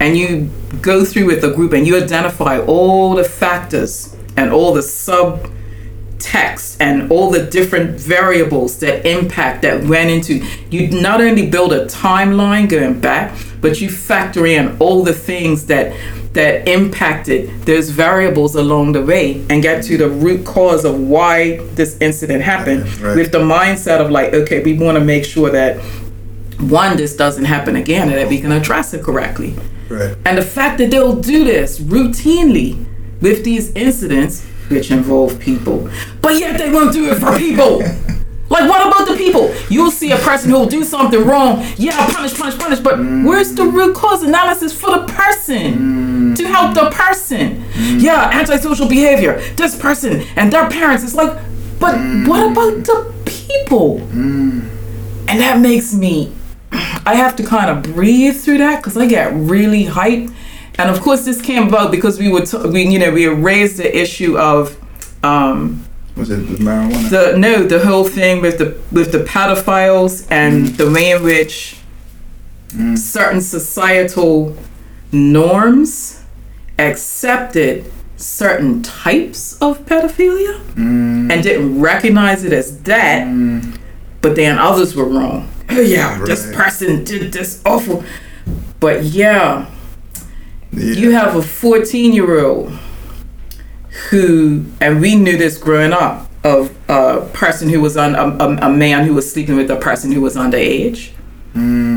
And 0.00 0.16
you 0.16 0.50
go 0.82 1.04
through 1.04 1.26
with 1.26 1.40
the 1.40 1.52
group 1.52 1.72
and 1.72 1.86
you 1.86 1.96
identify 1.96 2.58
all 2.60 3.14
the 3.14 3.24
factors 3.24 4.14
and 4.36 4.50
all 4.52 4.74
the 4.74 4.80
subtext 4.80 6.76
and 6.80 7.10
all 7.10 7.30
the 7.30 7.44
different 7.46 7.98
variables 7.98 8.80
that 8.80 9.06
impact 9.06 9.62
that 9.62 9.84
went 9.84 10.10
into 10.10 10.44
you 10.70 10.88
not 10.88 11.20
only 11.20 11.46
build 11.48 11.72
a 11.72 11.86
timeline 11.86 12.68
going 12.68 13.00
back, 13.00 13.38
but 13.60 13.80
you 13.80 13.88
factor 13.88 14.44
in 14.46 14.76
all 14.78 15.04
the 15.04 15.14
things 15.14 15.66
that 15.66 15.96
that 16.34 16.68
impacted 16.68 17.48
those 17.62 17.90
variables 17.90 18.54
along 18.54 18.92
the 18.92 19.02
way 19.02 19.44
and 19.48 19.62
get 19.62 19.82
to 19.84 19.96
the 19.96 20.08
root 20.08 20.44
cause 20.44 20.84
of 20.84 20.98
why 21.00 21.58
this 21.74 21.96
incident 22.00 22.42
happened 22.42 22.84
Right. 23.00 23.16
with 23.16 23.32
the 23.32 23.38
mindset 23.38 24.00
of 24.00 24.10
like 24.10 24.34
okay 24.34 24.62
we 24.62 24.76
want 24.76 24.98
to 24.98 25.04
make 25.04 25.24
sure 25.24 25.50
that 25.50 25.76
one 26.60 26.96
this 26.96 27.16
doesn't 27.16 27.44
happen 27.44 27.76
again 27.76 28.08
and 28.08 28.18
that 28.18 28.28
we 28.28 28.40
can 28.40 28.52
address 28.52 28.92
it 28.94 29.02
correctly 29.02 29.54
Right. 29.88 30.16
And 30.24 30.38
the 30.38 30.42
fact 30.42 30.78
that 30.78 30.90
they'll 30.90 31.16
do 31.16 31.44
this 31.44 31.78
routinely 31.78 32.84
with 33.20 33.44
these 33.44 33.70
incidents, 33.72 34.44
which 34.68 34.90
involve 34.90 35.38
people, 35.38 35.90
but 36.20 36.38
yet 36.38 36.58
they 36.58 36.70
won't 36.70 36.92
do 36.92 37.10
it 37.10 37.16
for 37.16 37.36
people. 37.38 37.82
Like, 38.50 38.68
what 38.68 38.86
about 38.86 39.08
the 39.08 39.16
people? 39.16 39.52
You'll 39.70 39.90
see 39.90 40.12
a 40.12 40.18
person 40.18 40.50
who'll 40.50 40.66
do 40.66 40.84
something 40.84 41.24
wrong. 41.24 41.66
Yeah, 41.76 41.96
punish, 42.12 42.34
punish, 42.34 42.56
punish. 42.56 42.78
But 42.78 42.96
mm. 42.96 43.26
where's 43.26 43.54
the 43.54 43.64
root 43.64 43.96
cause 43.96 44.22
analysis 44.22 44.78
for 44.78 44.90
the 44.90 45.06
person 45.06 45.72
mm. 45.74 46.03
To 46.36 46.46
help 46.48 46.74
the 46.74 46.90
person? 46.90 47.64
Yeah, 48.00 48.30
antisocial 48.32 48.88
behavior. 48.88 49.40
This 49.56 49.76
person 49.78 50.22
and 50.36 50.52
their 50.52 50.68
parents. 50.68 51.04
It's 51.04 51.14
like, 51.14 51.36
but 51.80 51.94
what 52.28 52.50
about 52.52 52.84
the 52.84 53.12
people? 53.24 53.98
And 54.12 55.40
that 55.40 55.58
makes 55.60 55.94
me, 55.94 56.32
I 56.72 57.14
have 57.14 57.34
to 57.36 57.42
kind 57.42 57.70
of 57.70 57.94
breathe 57.94 58.36
through 58.36 58.58
that 58.58 58.76
because 58.82 58.96
I 58.96 59.06
get 59.06 59.32
really 59.34 59.84
hyped. 59.86 60.32
And 60.78 60.90
of 60.90 61.00
course, 61.00 61.24
this 61.24 61.40
came 61.40 61.68
about 61.68 61.90
because 61.90 62.18
we 62.18 62.28
would, 62.28 62.46
t- 62.46 62.58
we, 62.58 62.82
you 62.86 62.98
know, 62.98 63.12
we 63.12 63.26
raised 63.26 63.76
the 63.78 63.96
issue 63.96 64.36
of, 64.38 64.76
um, 65.24 65.84
Was 66.16 66.30
it 66.30 66.36
the 66.36 66.56
marijuana? 66.56 67.10
the 67.10 67.38
no, 67.38 67.62
the 67.64 67.78
whole 67.84 68.04
thing 68.04 68.42
with 68.42 68.58
the 68.58 68.76
with 68.92 69.12
the 69.12 69.20
pedophiles 69.24 70.26
and 70.30 70.66
the 70.76 70.90
way 70.90 71.12
in 71.12 71.22
which 71.22 71.76
certain 72.96 73.40
societal 73.40 74.56
norms 75.12 76.23
accepted 76.78 77.90
certain 78.16 78.82
types 78.82 79.58
of 79.60 79.84
pedophilia 79.86 80.60
mm. 80.74 81.30
and 81.30 81.42
didn't 81.42 81.80
recognize 81.80 82.44
it 82.44 82.52
as 82.52 82.82
that, 82.82 83.26
mm. 83.26 83.78
but 84.20 84.36
then 84.36 84.58
others 84.58 84.94
were 84.94 85.04
wrong. 85.04 85.50
Oh 85.70 85.80
yeah, 85.80 86.22
this 86.24 86.54
person 86.54 87.04
did 87.04 87.32
this 87.32 87.62
awful. 87.64 88.04
But 88.80 89.04
yeah, 89.04 89.70
yeah. 90.72 90.94
you 90.94 91.10
have 91.12 91.36
a 91.36 91.42
14 91.42 92.12
year 92.12 92.44
old 92.44 92.72
who, 94.10 94.66
and 94.80 95.00
we 95.00 95.16
knew 95.16 95.36
this 95.36 95.56
growing 95.58 95.92
up, 95.92 96.30
of 96.44 96.76
a 96.90 97.26
person 97.32 97.70
who 97.70 97.80
was 97.80 97.96
on 97.96 98.14
a, 98.14 98.44
a, 98.44 98.68
a 98.68 98.70
man 98.70 99.06
who 99.06 99.14
was 99.14 99.30
sleeping 99.30 99.56
with 99.56 99.70
a 99.70 99.76
person 99.76 100.12
who 100.12 100.20
was 100.20 100.36
underage, 100.36 101.10
and 101.54 101.93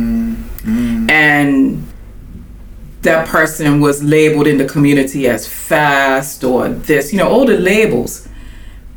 that 3.07 3.27
person 3.27 3.79
was 3.79 4.03
labeled 4.03 4.47
in 4.47 4.57
the 4.57 4.65
community 4.65 5.27
as 5.27 5.47
fast 5.47 6.43
or 6.43 6.69
this, 6.69 7.13
you 7.13 7.17
know, 7.17 7.29
all 7.29 7.45
the 7.45 7.57
labels. 7.57 8.27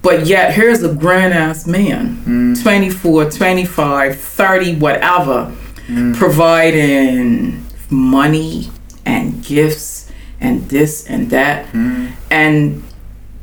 But 0.02 0.26
yet, 0.26 0.54
here's 0.54 0.82
a 0.82 0.94
grown 0.94 1.32
ass 1.32 1.66
man, 1.66 2.16
mm. 2.24 2.62
24, 2.62 3.30
25, 3.30 4.18
30, 4.18 4.76
whatever, 4.76 5.54
mm. 5.86 6.16
providing 6.16 7.64
money 7.90 8.70
and 9.04 9.44
gifts 9.44 10.10
and 10.40 10.68
this 10.70 11.06
and 11.06 11.30
that. 11.30 11.66
Mm. 11.72 12.12
And 12.30 12.82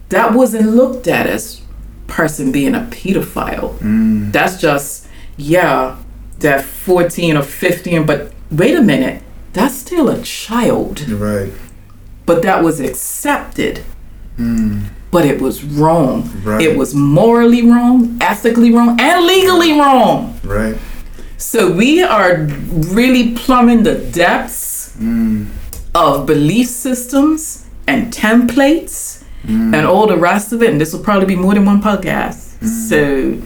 that 0.10 0.34
wasn't 0.34 0.70
looked 0.70 1.08
at 1.08 1.28
as 1.28 1.62
person 2.08 2.52
being 2.52 2.74
a 2.74 2.82
pedophile. 2.92 3.78
That's 4.32 4.60
just, 4.60 5.08
yeah, 5.38 5.98
that 6.40 6.66
14 6.66 7.38
or 7.38 7.44
15, 7.44 8.06
but 8.06 8.34
wait 8.50 8.76
a 8.76 8.82
minute, 8.82 9.22
that's 9.58 9.76
still 9.76 10.10
a 10.10 10.22
child. 10.22 11.08
Right. 11.10 11.52
But 12.26 12.42
that 12.44 12.64
was 12.64 12.80
accepted. 12.80 13.80
Hmm. 14.36 14.86
But 15.12 15.26
it 15.26 15.42
was 15.42 15.64
wrong. 15.64 16.30
Right. 16.44 16.62
It 16.62 16.78
was 16.78 16.94
morally 16.94 17.62
wrong, 17.62 18.18
ethically 18.22 18.72
wrong, 18.72 19.00
and 19.00 19.26
legally 19.26 19.72
wrong. 19.80 20.40
Right. 20.44 20.78
So 21.38 21.72
we 21.72 22.04
are 22.04 22.44
really 22.44 23.36
plumbing 23.36 23.84
the 23.84 23.96
depths 23.96 24.96
hmm. 24.96 25.46
of 25.96 26.26
belief 26.26 26.68
systems 26.68 27.66
and 27.88 28.12
templates 28.12 29.24
hmm. 29.44 29.74
and 29.74 29.86
all 29.86 30.08
the 30.08 30.18
rest 30.18 30.52
of 30.52 30.62
it. 30.62 30.72
And 30.72 30.82
this 30.82 30.94
will 30.94 31.04
probably 31.04 31.28
be 31.28 31.36
more 31.36 31.54
than 31.54 31.66
one 31.66 31.82
podcast. 31.82 32.44
So 32.90 33.42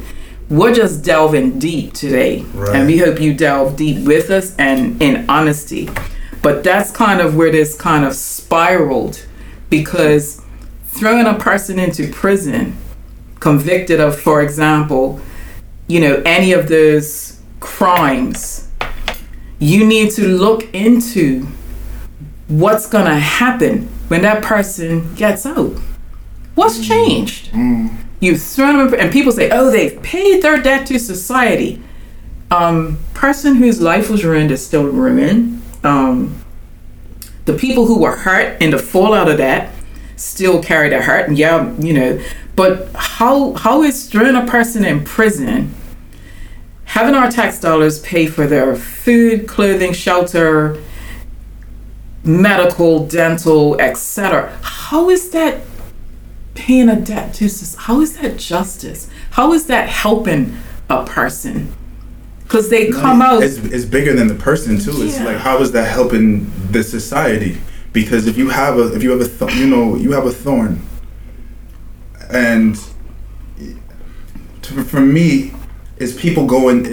we're 0.51 0.73
just 0.73 1.01
delving 1.01 1.57
deep 1.59 1.93
today. 1.93 2.41
Right. 2.41 2.75
And 2.75 2.85
we 2.85 2.97
hope 2.97 3.21
you 3.21 3.33
delve 3.33 3.77
deep 3.77 4.05
with 4.05 4.29
us 4.29 4.53
and 4.57 5.01
in 5.01 5.27
honesty. 5.29 5.89
But 6.43 6.63
that's 6.63 6.91
kind 6.91 7.21
of 7.21 7.37
where 7.37 7.51
this 7.51 7.73
kind 7.79 8.03
of 8.03 8.13
spiraled 8.13 9.25
because 9.69 10.43
throwing 10.83 11.25
a 11.25 11.35
person 11.35 11.79
into 11.79 12.11
prison 12.11 12.75
convicted 13.39 14.01
of, 14.01 14.19
for 14.19 14.41
example, 14.41 15.21
you 15.87 16.01
know, 16.01 16.21
any 16.25 16.51
of 16.51 16.67
those 16.67 17.39
crimes, 17.61 18.69
you 19.57 19.85
need 19.85 20.11
to 20.11 20.27
look 20.27 20.73
into 20.75 21.47
what's 22.49 22.87
going 22.89 23.05
to 23.05 23.15
happen 23.15 23.87
when 24.09 24.21
that 24.23 24.43
person 24.43 25.15
gets 25.15 25.45
out. 25.45 25.79
What's 26.55 26.79
mm. 26.79 26.87
changed? 26.87 27.51
Mm. 27.53 28.00
You 28.21 28.37
throw 28.37 28.87
them, 28.87 28.97
and 28.97 29.11
people 29.11 29.33
say, 29.33 29.49
"Oh, 29.51 29.69
they've 29.69 30.01
paid 30.01 30.41
their 30.41 30.61
debt 30.61 30.87
to 30.87 30.97
society." 30.99 31.81
Um, 32.49 32.99
person 33.13 33.55
whose 33.55 33.81
life 33.81 34.09
was 34.09 34.23
ruined 34.23 34.51
is 34.51 34.65
still 34.65 34.85
ruined. 34.85 35.61
Um, 35.83 36.41
the 37.45 37.53
people 37.53 37.87
who 37.87 37.99
were 37.99 38.15
hurt 38.15 38.61
in 38.61 38.71
the 38.71 38.77
fallout 38.77 39.29
of 39.29 39.37
that 39.37 39.73
still 40.15 40.63
carry 40.63 40.87
the 40.89 41.01
hurt, 41.01 41.27
and 41.27 41.37
yeah, 41.37 41.73
you 41.79 41.93
know. 41.93 42.21
But 42.55 42.89
how 42.95 43.53
how 43.55 43.83
is 43.83 44.07
throwing 44.07 44.37
a 44.37 44.45
person 44.45 44.85
in 44.85 45.03
prison? 45.03 45.75
having 46.91 47.15
our 47.15 47.31
tax 47.31 47.57
dollars 47.57 47.99
pay 47.99 48.27
for 48.27 48.45
their 48.45 48.75
food, 48.75 49.47
clothing, 49.47 49.93
shelter, 49.93 50.77
medical, 52.25 53.07
dental, 53.07 53.79
etc. 53.79 54.53
How 54.61 55.09
is 55.09 55.29
that 55.29 55.61
paying 56.55 56.89
a 56.89 56.99
debt 56.99 57.33
to? 57.35 57.49
How 57.77 58.01
is 58.01 58.17
that 58.17 58.37
justice? 58.37 59.09
How 59.31 59.53
is 59.53 59.67
that 59.67 59.89
helping 59.89 60.57
a 60.89 61.05
person? 61.05 61.73
Because 62.43 62.69
they 62.69 62.89
come 62.89 63.21
out. 63.21 63.43
It's, 63.43 63.57
it's 63.57 63.85
bigger 63.85 64.13
than 64.13 64.27
the 64.27 64.35
person 64.35 64.77
too. 64.77 64.91
It's 65.03 65.19
like 65.21 65.37
how 65.37 65.61
is 65.61 65.71
that 65.71 65.89
helping 65.89 66.51
the 66.71 66.83
society? 66.83 67.57
Because 67.93 68.27
if 68.27 68.37
you 68.37 68.49
have 68.49 68.77
a 68.77 68.93
if 68.93 69.03
you 69.03 69.11
have 69.11 69.21
a 69.21 69.27
th- 69.27 69.57
you 69.57 69.67
know 69.67 69.95
you 69.95 70.11
have 70.11 70.25
a 70.25 70.31
thorn, 70.31 70.81
and 72.29 72.75
to, 74.61 74.83
for 74.83 75.01
me, 75.01 75.53
is 75.97 76.13
people 76.15 76.45
going. 76.45 76.85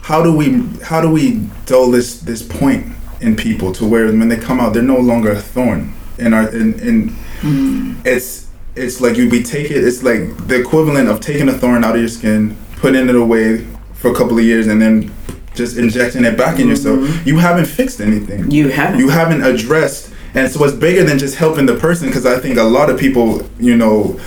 How 0.00 0.22
do 0.22 0.34
we 0.34 0.62
how 0.82 1.00
do 1.00 1.10
we 1.10 1.46
dull 1.66 1.90
this 1.90 2.20
this 2.20 2.42
point 2.42 2.86
in 3.20 3.36
people 3.36 3.72
to 3.72 3.86
where 3.86 4.06
when 4.06 4.28
they 4.28 4.36
come 4.36 4.60
out 4.60 4.72
they're 4.72 4.82
no 4.82 4.98
longer 4.98 5.32
a 5.32 5.40
thorn 5.40 5.92
in 6.18 6.32
our 6.32 6.48
in 6.54 6.78
in 6.80 7.08
mm. 7.40 8.06
it's 8.06 8.45
it's 8.76 9.00
like 9.00 9.16
you 9.16 9.28
we 9.28 9.42
take 9.42 9.70
it 9.70 9.82
it's 9.84 10.02
like 10.02 10.36
the 10.48 10.60
equivalent 10.60 11.08
of 11.08 11.20
taking 11.20 11.48
a 11.48 11.52
thorn 11.52 11.82
out 11.84 11.94
of 11.94 12.00
your 12.00 12.08
skin 12.08 12.56
putting 12.76 13.08
it 13.08 13.14
away 13.16 13.58
for 13.94 14.10
a 14.10 14.14
couple 14.14 14.36
of 14.38 14.44
years 14.44 14.66
and 14.66 14.80
then 14.80 15.12
just 15.54 15.78
injecting 15.78 16.22
it 16.26 16.36
back 16.36 16.60
in 16.60 16.68
yourself. 16.68 16.98
Mm-hmm. 16.98 17.28
You 17.28 17.38
haven't 17.38 17.64
fixed 17.64 18.02
anything. 18.02 18.50
You 18.50 18.68
haven't. 18.68 19.00
you 19.00 19.08
haven't 19.08 19.42
addressed 19.42 20.12
and 20.34 20.50
so 20.52 20.62
it's 20.64 20.74
bigger 20.74 21.02
than 21.02 21.18
just 21.18 21.36
helping 21.36 21.64
the 21.64 21.74
person 21.76 22.08
because 22.08 22.26
i 22.26 22.38
think 22.38 22.58
a 22.58 22.62
lot 22.62 22.90
of 22.90 23.00
people 23.00 23.42
you 23.58 23.74
know 23.74 24.20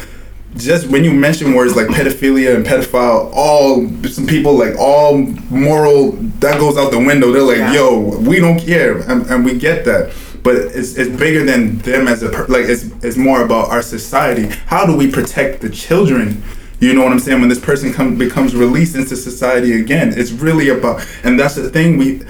just 0.57 0.87
when 0.87 1.03
you 1.03 1.13
mention 1.13 1.53
words 1.53 1.75
like 1.75 1.85
pedophilia 1.87 2.55
and 2.55 2.65
pedophile 2.65 3.29
all 3.33 3.87
some 4.07 4.25
people 4.25 4.57
like 4.57 4.73
all 4.79 5.19
moral 5.51 6.13
that 6.39 6.59
goes 6.59 6.75
out 6.77 6.89
the 6.91 6.97
window. 6.97 7.31
They're 7.31 7.43
like 7.43 7.57
Yeah. 7.57 7.73
yo 7.73 8.17
we 8.19 8.39
don't 8.39 8.59
care 8.59 8.97
and, 9.09 9.27
and 9.29 9.45
we 9.45 9.59
get 9.59 9.85
that 9.85 10.11
but 10.43 10.55
it's, 10.55 10.95
it's 10.95 11.09
bigger 11.17 11.43
than 11.43 11.77
them 11.79 12.07
as 12.07 12.23
a 12.23 12.29
per- 12.29 12.47
like 12.47 12.65
it's, 12.65 12.83
it's 13.03 13.17
more 13.17 13.43
about 13.43 13.69
our 13.69 13.81
society 13.81 14.45
how 14.67 14.85
do 14.85 14.95
we 14.95 15.09
protect 15.09 15.61
the 15.61 15.69
children 15.69 16.41
you 16.79 16.93
know 16.93 17.03
what 17.03 17.11
i'm 17.11 17.19
saying 17.19 17.39
when 17.39 17.49
this 17.49 17.59
person 17.59 17.91
come, 17.93 18.17
becomes 18.17 18.55
released 18.55 18.95
into 18.95 19.15
society 19.15 19.79
again 19.81 20.13
it's 20.17 20.31
really 20.31 20.69
about 20.69 21.05
and 21.23 21.39
that's 21.39 21.55
the 21.55 21.69
thing 21.69 21.97
we 21.97 22.21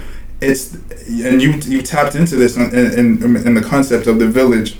it's 0.41 0.73
and 1.25 1.41
you 1.41 1.51
you 1.65 1.81
tapped 1.81 2.15
into 2.15 2.35
this 2.35 2.55
in, 2.57 2.63
in, 2.73 3.35
in 3.47 3.53
the 3.53 3.61
concept 3.61 4.07
of 4.07 4.19
the 4.19 4.27
village 4.27 4.77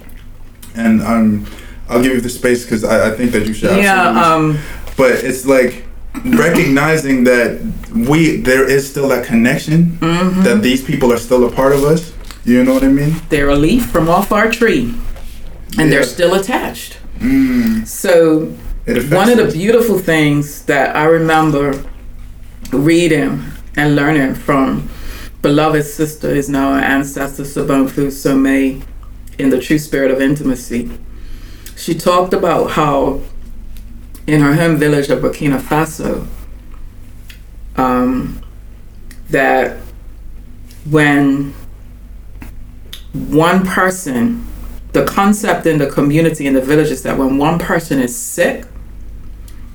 and 0.76 1.02
um 1.02 1.46
i'll 1.90 2.02
give 2.02 2.14
you 2.14 2.22
the 2.22 2.30
space 2.30 2.64
because 2.64 2.84
I, 2.84 3.10
I 3.10 3.16
think 3.16 3.32
that 3.32 3.46
you 3.46 3.54
should 3.54 3.76
yeah. 3.78 4.10
Um. 4.10 4.58
but 4.98 5.12
it's 5.24 5.46
like 5.46 5.86
recognizing 6.26 7.24
that 7.26 7.60
we 7.94 8.38
there 8.38 8.68
is 8.68 8.90
still 8.90 9.08
that 9.10 9.26
connection 9.26 9.98
Mm-hmm. 10.00 10.44
that 10.44 10.62
these 10.62 10.84
people 10.84 11.12
are 11.12 11.18
still 11.18 11.46
a 11.48 11.52
part 11.52 11.74
of 11.74 11.84
us 11.84 12.14
you 12.46 12.64
know 12.64 12.74
what 12.74 12.84
i 12.84 12.88
mean 12.88 13.14
They're 13.30 13.50
a 13.50 13.56
leaf 13.56 13.86
from 13.92 14.10
off 14.10 14.32
our 14.32 14.50
tree, 14.52 14.94
and 15.78 15.92
they're 15.92 16.04
still 16.04 16.34
attached. 16.36 16.98
mm, 17.20 17.86
So 17.86 18.46
one 19.16 19.30
of 19.30 19.38
the 19.38 19.50
beautiful 19.52 20.00
things 20.00 20.66
that 20.66 20.96
I 20.96 21.04
remember 21.06 21.84
reading 22.72 23.44
and 23.76 23.96
learning 23.96 24.36
from 24.36 24.90
beloved 25.42 25.86
sister 25.86 26.30
is 26.30 26.50
now 26.50 26.72
our 26.74 26.80
ancestor 26.80 27.44
Sobonfu 27.44 28.08
Somé 28.08 28.84
in 29.38 29.50
the 29.52 29.60
true 29.60 29.78
spirit 29.78 30.12
of 30.12 30.20
intimacy. 30.22 30.90
She 31.78 31.94
talked 31.96 32.34
about 32.34 32.72
how 32.72 33.22
in 34.28 34.42
her 34.42 34.56
home 34.56 34.78
village 34.78 35.10
of 35.10 35.20
Burkina 35.22 35.60
Faso, 35.60 36.28
um, 37.76 38.42
that 39.30 39.78
when 40.90 41.54
one 43.14 43.66
person, 43.66 44.46
the 44.94 45.06
concept 45.06 45.66
in 45.66 45.78
the 45.78 45.90
community 45.90 46.48
in 46.48 46.54
the 46.54 46.62
village 46.62 46.90
is 46.90 47.04
that 47.04 47.18
when 47.18 47.38
one 47.38 47.60
person 47.60 48.00
is 48.00 48.16
sick, 48.16 48.66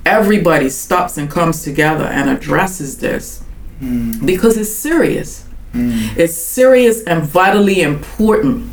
everybody 0.06 0.68
stops 0.68 1.16
and 1.16 1.30
comes 1.30 1.62
together 1.62 2.04
and 2.04 2.28
addresses 2.30 2.98
this. 2.98 3.42
Hmm. 3.78 4.24
Because 4.24 4.56
it's 4.56 4.72
serious. 4.72 5.46
Hmm. 5.72 6.08
It's 6.16 6.34
serious 6.34 7.02
and 7.04 7.24
vitally 7.24 7.80
important 7.80 8.72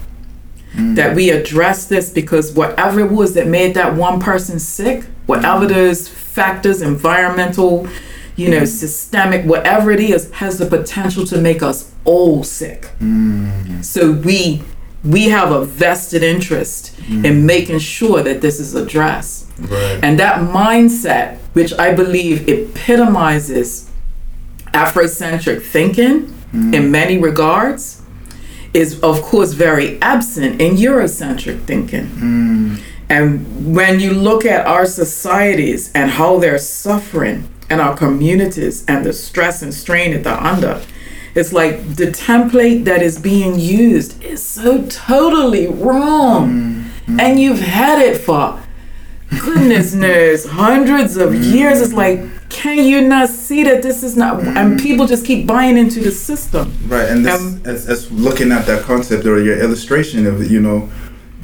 hmm. 0.73 0.95
that 0.95 1.15
we 1.15 1.29
address 1.29 1.87
this 1.87 2.11
because 2.11 2.51
whatever 2.53 2.99
it 2.99 3.11
was 3.11 3.33
that 3.33 3.47
made 3.47 3.73
that 3.75 3.95
one 3.95 4.19
person 4.19 4.59
sick, 4.59 5.05
whatever 5.25 5.65
those 5.65 6.07
factors, 6.07 6.81
environmental, 6.81 7.87
you 8.35 8.49
know, 8.49 8.57
mm-hmm. 8.57 8.65
systemic, 8.65 9.45
whatever 9.45 9.91
it 9.91 9.99
is, 9.99 10.31
has 10.31 10.57
the 10.57 10.65
potential 10.65 11.25
to 11.27 11.39
make 11.39 11.61
us 11.61 11.91
all 12.05 12.43
sick. 12.43 12.89
Mm-hmm. 12.99 13.81
So 13.81 14.11
we 14.11 14.63
we 15.03 15.29
have 15.29 15.51
a 15.51 15.65
vested 15.65 16.21
interest 16.21 16.95
mm-hmm. 16.97 17.25
in 17.25 17.45
making 17.45 17.79
sure 17.79 18.21
that 18.21 18.41
this 18.41 18.59
is 18.59 18.75
addressed. 18.75 19.47
Right. 19.59 19.99
And 20.03 20.19
that 20.19 20.41
mindset, 20.41 21.39
which 21.53 21.73
I 21.73 21.93
believe 21.93 22.47
epitomizes 22.47 23.89
Afrocentric 24.73 25.63
thinking 25.63 26.33
in 26.53 26.91
many 26.91 27.17
regards, 27.17 28.01
is 28.73 29.01
of 29.01 29.21
course 29.21 29.53
very 29.53 29.99
absent 30.01 30.61
in 30.61 30.75
Eurocentric 30.75 31.63
thinking. 31.63 32.79
And 33.09 33.75
when 33.75 33.99
you 33.99 34.13
look 34.13 34.45
at 34.45 34.65
our 34.65 34.85
societies 34.85 35.91
and 35.93 36.11
how 36.11 36.39
they're 36.39 36.57
suffering 36.57 37.49
and 37.71 37.79
our 37.79 37.95
communities 37.95 38.85
and 38.85 39.05
the 39.05 39.13
stress 39.13 39.61
and 39.61 39.73
strain 39.73 40.11
that 40.11 40.23
they're 40.23 40.33
under, 40.33 40.81
it's 41.33 41.53
like 41.53 41.95
the 41.95 42.07
template 42.07 42.83
that 42.83 43.01
is 43.01 43.17
being 43.17 43.57
used 43.57 44.21
is 44.21 44.43
so 44.43 44.85
totally 44.87 45.67
wrong. 45.67 46.49
Mm-hmm. 46.49 47.19
And 47.19 47.39
you've 47.39 47.61
had 47.61 48.01
it 48.01 48.19
for 48.19 48.61
goodness 49.29 49.93
knows 50.05 50.45
hundreds 50.45 51.15
of 51.15 51.29
mm-hmm. 51.29 51.55
years. 51.55 51.79
It's 51.79 51.93
like, 51.93 52.49
can 52.49 52.83
you 52.83 53.07
not 53.07 53.29
see 53.29 53.63
that 53.63 53.81
this 53.81 54.03
is 54.03 54.17
not? 54.17 54.39
And 54.39 54.55
mm-hmm. 54.57 54.77
people 54.77 55.07
just 55.07 55.25
keep 55.25 55.47
buying 55.47 55.77
into 55.77 56.01
the 56.01 56.11
system. 56.11 56.77
Right, 56.87 57.07
and 57.07 57.25
this, 57.25 57.41
Um, 57.41 57.61
as, 57.63 57.87
as 57.87 58.11
looking 58.11 58.51
at 58.51 58.65
that 58.65 58.83
concept 58.83 59.25
or 59.25 59.41
your 59.41 59.57
illustration 59.57 60.27
of 60.27 60.51
you 60.51 60.59
know, 60.59 60.89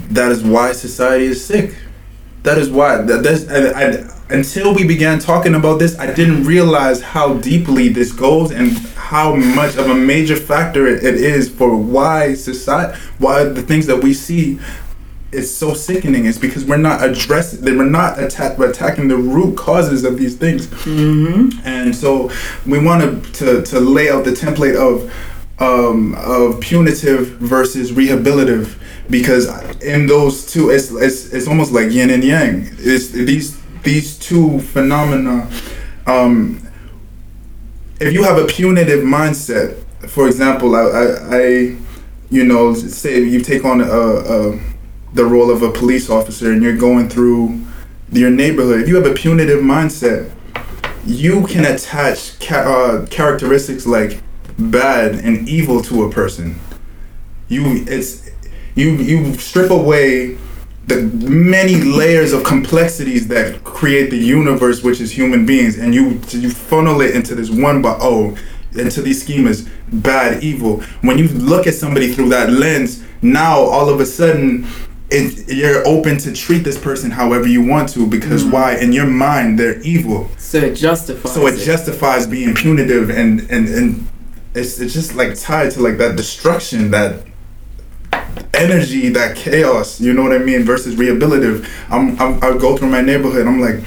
that 0.09 0.31
is 0.33 0.43
why 0.43 0.73
society 0.73 1.25
is 1.25 1.43
sick. 1.43 1.75
That 2.43 2.57
is 2.57 2.69
why. 2.69 2.97
That, 2.97 3.23
that's, 3.23 3.43
and 3.43 3.75
I, 3.75 4.16
until 4.29 4.73
we 4.73 4.85
began 4.85 5.19
talking 5.19 5.55
about 5.55 5.79
this, 5.79 5.97
I 5.97 6.13
didn't 6.13 6.43
realize 6.43 7.01
how 7.01 7.35
deeply 7.35 7.89
this 7.89 8.11
goes 8.11 8.51
and 8.51 8.71
how 8.95 9.35
much 9.35 9.77
of 9.77 9.89
a 9.89 9.95
major 9.95 10.35
factor 10.35 10.85
it, 10.87 11.03
is 11.03 11.49
for 11.49 11.75
why 11.75 12.33
society, 12.33 12.99
why 13.19 13.45
the 13.45 13.61
things 13.61 13.85
that 13.87 14.03
we 14.03 14.13
see 14.13 14.59
is 15.31 15.53
so 15.55 15.73
sickening. 15.73 16.25
It's 16.25 16.37
because 16.37 16.65
we're 16.65 16.77
not 16.77 17.03
addressing, 17.03 17.63
we're 17.63 17.85
not 17.85 18.19
attack, 18.21 18.57
we're 18.57 18.69
attacking 18.69 19.07
the 19.07 19.17
root 19.17 19.57
causes 19.57 20.03
of 20.03 20.17
these 20.17 20.35
things. 20.35 20.67
And 21.65 21.95
so 21.95 22.31
we 22.65 22.79
want 22.79 23.01
to, 23.01 23.31
to 23.33 23.61
to 23.63 23.79
lay 23.79 24.09
out 24.09 24.25
the 24.25 24.31
template 24.31 24.75
of 24.75 25.11
um, 25.59 26.15
of 26.15 26.59
punitive 26.61 27.27
versus 27.39 27.91
rehabilitative 27.91 28.77
because 29.09 29.47
in 29.81 30.05
those 30.05 30.45
two 30.51 30.69
it's, 30.69 30.91
it's 30.91 31.33
it's 31.33 31.47
almost 31.47 31.71
like 31.71 31.91
yin 31.91 32.09
and 32.09 32.23
yang. 32.23 32.67
It's 32.77 33.09
these 33.09 33.56
these 33.87 34.17
two 34.19 34.59
phenomena. 34.59 35.49
Um, 36.05 36.61
if 38.01 38.11
you 38.11 38.21
have 38.23 38.37
a 38.37 38.45
punitive 38.45 39.01
mindset, 39.03 39.81
for 40.09 40.27
example, 40.27 40.75
I, 40.75 40.81
I, 40.81 41.37
I 41.37 41.75
you 42.29 42.43
know, 42.43 42.73
say 42.73 43.23
you 43.23 43.41
take 43.41 43.63
on 43.63 43.79
a, 43.79 43.85
a 43.85 44.59
the 45.13 45.25
role 45.25 45.49
of 45.49 45.63
a 45.63 45.71
police 45.71 46.09
officer 46.09 46.51
and 46.51 46.61
you're 46.61 46.75
going 46.75 47.07
through 47.07 47.65
your 48.11 48.29
neighborhood. 48.29 48.81
If 48.81 48.89
you 48.89 48.95
have 48.95 49.05
a 49.05 49.13
punitive 49.13 49.61
mindset, 49.63 50.29
you 51.05 51.47
can 51.47 51.63
attach 51.63 52.37
ca- 52.41 52.67
uh, 52.67 53.05
characteristics 53.05 53.85
like 53.87 54.21
bad 54.59 55.15
and 55.15 55.47
evil 55.47 55.81
to 55.83 56.03
a 56.03 56.11
person. 56.11 56.59
You 57.47 57.85
it's 57.87 58.29
you 58.75 58.95
you 58.97 59.33
strip 59.35 59.71
away 59.71 60.37
the 60.87 61.01
many 61.27 61.75
layers 61.75 62.31
of 62.31 62.43
complexities 62.45 63.27
that 63.27 63.63
create 63.63 64.09
the 64.09 64.17
universe, 64.17 64.83
which 64.83 65.01
is 65.01 65.11
human 65.11 65.45
beings, 65.45 65.77
and 65.77 65.93
you 65.93 66.19
you 66.29 66.49
funnel 66.49 67.01
it 67.01 67.13
into 67.13 67.35
this 67.35 67.49
one. 67.49 67.81
But 67.81 67.99
oh, 68.01 68.37
into 68.73 69.01
these 69.01 69.25
schemas, 69.25 69.69
bad, 69.91 70.43
evil. 70.43 70.81
When 71.01 71.17
you 71.17 71.27
look 71.27 71.67
at 71.67 71.73
somebody 71.73 72.13
through 72.13 72.29
that 72.29 72.49
lens, 72.49 73.03
now 73.21 73.59
all 73.59 73.89
of 73.89 73.99
a 73.99 74.05
sudden. 74.05 74.67
It, 75.09 75.47
you're 75.47 75.87
open 75.87 76.17
to 76.17 76.33
treat 76.33 76.65
this 76.65 76.77
person 76.77 77.11
however 77.11 77.47
you 77.47 77.65
want 77.65 77.87
to 77.93 78.05
because 78.05 78.43
mm. 78.43 78.51
why 78.51 78.75
in 78.75 78.91
your 78.91 79.05
mind 79.05 79.57
they're 79.57 79.79
evil 79.79 80.29
So 80.37 80.57
it 80.57 80.75
justifies. 80.75 81.33
so 81.33 81.47
it 81.47 81.53
it. 81.53 81.63
justifies 81.63 82.27
being 82.27 82.53
punitive 82.53 83.09
and 83.09 83.39
and 83.49 83.69
and 83.69 84.07
it's, 84.53 84.81
it's 84.81 84.93
just 84.93 85.15
like 85.15 85.39
tied 85.39 85.71
to 85.71 85.79
like 85.81 85.97
that 85.99 86.17
destruction 86.17 86.91
that 86.91 87.23
energy 88.53 89.09
that 89.09 89.35
chaos 89.35 89.99
you 89.99 90.13
know 90.13 90.23
what 90.23 90.33
i 90.33 90.37
mean 90.37 90.63
versus 90.63 90.95
rehabilitative. 90.95 91.67
I'm, 91.89 92.19
I'm 92.19 92.43
i 92.43 92.57
go 92.57 92.77
through 92.77 92.89
my 92.89 93.01
neighborhood 93.01 93.45
i'm 93.47 93.59
like 93.59 93.83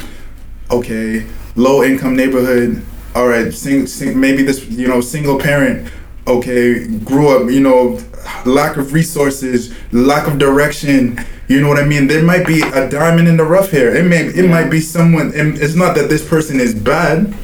okay 0.71 1.27
low 1.57 1.83
income 1.83 2.15
neighborhood 2.17 2.83
all 3.15 3.27
right 3.27 3.53
sing, 3.53 3.87
sing, 3.87 4.19
maybe 4.19 4.43
this 4.43 4.65
you 4.69 4.87
know 4.87 5.01
single 5.01 5.39
parent 5.39 5.91
okay 6.27 6.87
grew 6.99 7.29
up 7.29 7.51
you 7.51 7.61
know 7.61 7.99
lack 8.45 8.77
of 8.77 8.93
resources 8.93 9.75
lack 9.93 10.29
of 10.29 10.39
direction 10.39 11.19
you 11.49 11.61
know 11.61 11.67
what 11.67 11.81
i 11.81 11.85
mean? 11.85 12.07
There 12.07 12.23
might 12.23 12.47
be 12.47 12.63
a 12.63 12.89
diamond 12.89 13.27
in 13.27 13.37
the 13.37 13.43
rough 13.43 13.73
here. 13.73 13.93
It 13.93 14.05
may 14.05 14.27
it 14.27 14.49
might 14.49 14.71
be 14.71 14.81
someone 14.81 15.33
it's 15.35 15.75
not 15.75 15.97
that 15.97 16.09
this 16.09 16.27
person 16.27 16.61
is 16.61 16.75
bad 16.75 17.35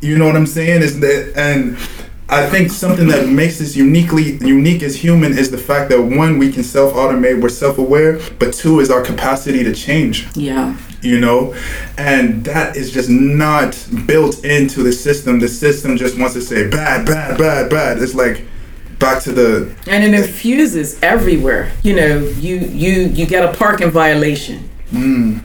you 0.00 0.16
know 0.16 0.26
what 0.26 0.36
i'm 0.36 0.46
saying? 0.46 0.82
Is 0.82 1.00
that 1.00 1.32
and 1.36 1.76
I 2.30 2.46
think 2.46 2.70
something 2.70 3.08
that 3.08 3.26
makes 3.26 3.58
us 3.60 3.74
uniquely 3.74 4.36
unique 4.46 4.82
as 4.82 4.96
human 4.96 5.36
is 5.38 5.50
the 5.50 5.56
fact 5.56 5.88
that 5.90 6.02
one, 6.02 6.38
we 6.38 6.52
can 6.52 6.62
self 6.62 6.92
automate, 6.92 7.40
we're 7.40 7.48
self 7.48 7.78
aware, 7.78 8.20
but 8.38 8.52
two 8.52 8.80
is 8.80 8.90
our 8.90 9.02
capacity 9.02 9.64
to 9.64 9.74
change. 9.74 10.28
Yeah. 10.36 10.76
you 11.00 11.20
know? 11.20 11.54
And 11.96 12.44
that 12.44 12.76
is 12.76 12.90
just 12.90 13.08
not 13.08 13.82
built 14.06 14.44
into 14.44 14.82
the 14.82 14.92
system. 14.92 15.38
The 15.38 15.48
system 15.48 15.96
just 15.96 16.18
wants 16.18 16.34
to 16.34 16.42
say 16.42 16.68
bad 16.68 17.06
bad 17.06 17.38
bad 17.38 17.70
bad. 17.70 18.02
It's 18.02 18.14
like 18.14 18.44
back 18.98 19.22
to 19.22 19.32
the 19.32 19.74
and 19.86 20.04
it 20.04 20.12
infuses 20.12 21.02
everywhere. 21.02 21.72
You 21.82 21.96
know 21.96 22.18
you 22.18 22.56
you 22.58 23.02
you 23.04 23.26
get 23.26 23.42
a 23.42 23.56
parking 23.56 23.90
violation. 23.90 24.68
Mm. 24.90 25.42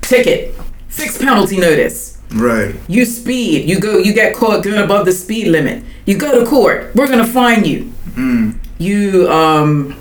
Ticket. 0.00 0.54
Fixed 0.88 1.20
penalty 1.20 1.58
notice 1.58 2.19
right. 2.32 2.74
You 2.88 3.04
speed. 3.04 3.68
You 3.68 3.80
go 3.80 3.98
you 3.98 4.12
get 4.12 4.34
caught 4.34 4.62
going 4.64 4.82
above 4.82 5.06
the 5.06 5.12
speed 5.12 5.48
limit. 5.48 5.84
You 6.06 6.16
go 6.18 6.42
to 6.42 6.48
court. 6.48 6.94
We're 6.94 7.08
gonna 7.08 7.26
fine 7.26 7.64
you. 7.64 7.92
You 8.78 9.30
um 9.30 9.96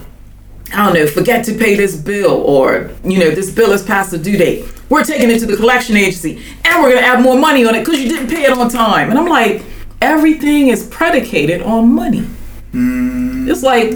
i 0.72 0.86
don't 0.86 0.94
know 0.94 1.08
forget 1.08 1.44
to 1.46 1.54
pay 1.54 1.74
this 1.76 1.96
bill 1.96 2.32
or 2.32 2.92
you 3.04 3.18
know 3.18 3.32
this 3.32 3.50
bill 3.52 3.72
is 3.72 3.84
past 3.84 4.12
the 4.12 4.18
due 4.18 4.38
date. 4.38 4.66
We're 4.90 5.04
taking 5.04 5.30
it 5.30 5.40
to 5.40 5.46
the 5.46 5.56
collection 5.58 5.98
agency 5.98 6.42
and 6.64 6.84
we're 6.84 6.94
gonna 6.94 7.06
add 7.06 7.22
more 7.22 7.38
money 7.38 7.66
on 7.66 7.76
it 7.76 7.84
because 7.84 8.00
you 8.00 8.08
didn't 8.10 8.30
pay 8.30 8.44
it 8.44 8.52
on 8.52 8.70
time. 8.70 9.10
And 9.10 9.18
i'm 9.18 9.28
like 9.28 9.64
everything 10.02 10.68
is 10.70 10.86
predicated 10.88 11.62
on 11.64 11.94
money. 11.94 12.26
It's 12.74 13.64
like 13.64 13.92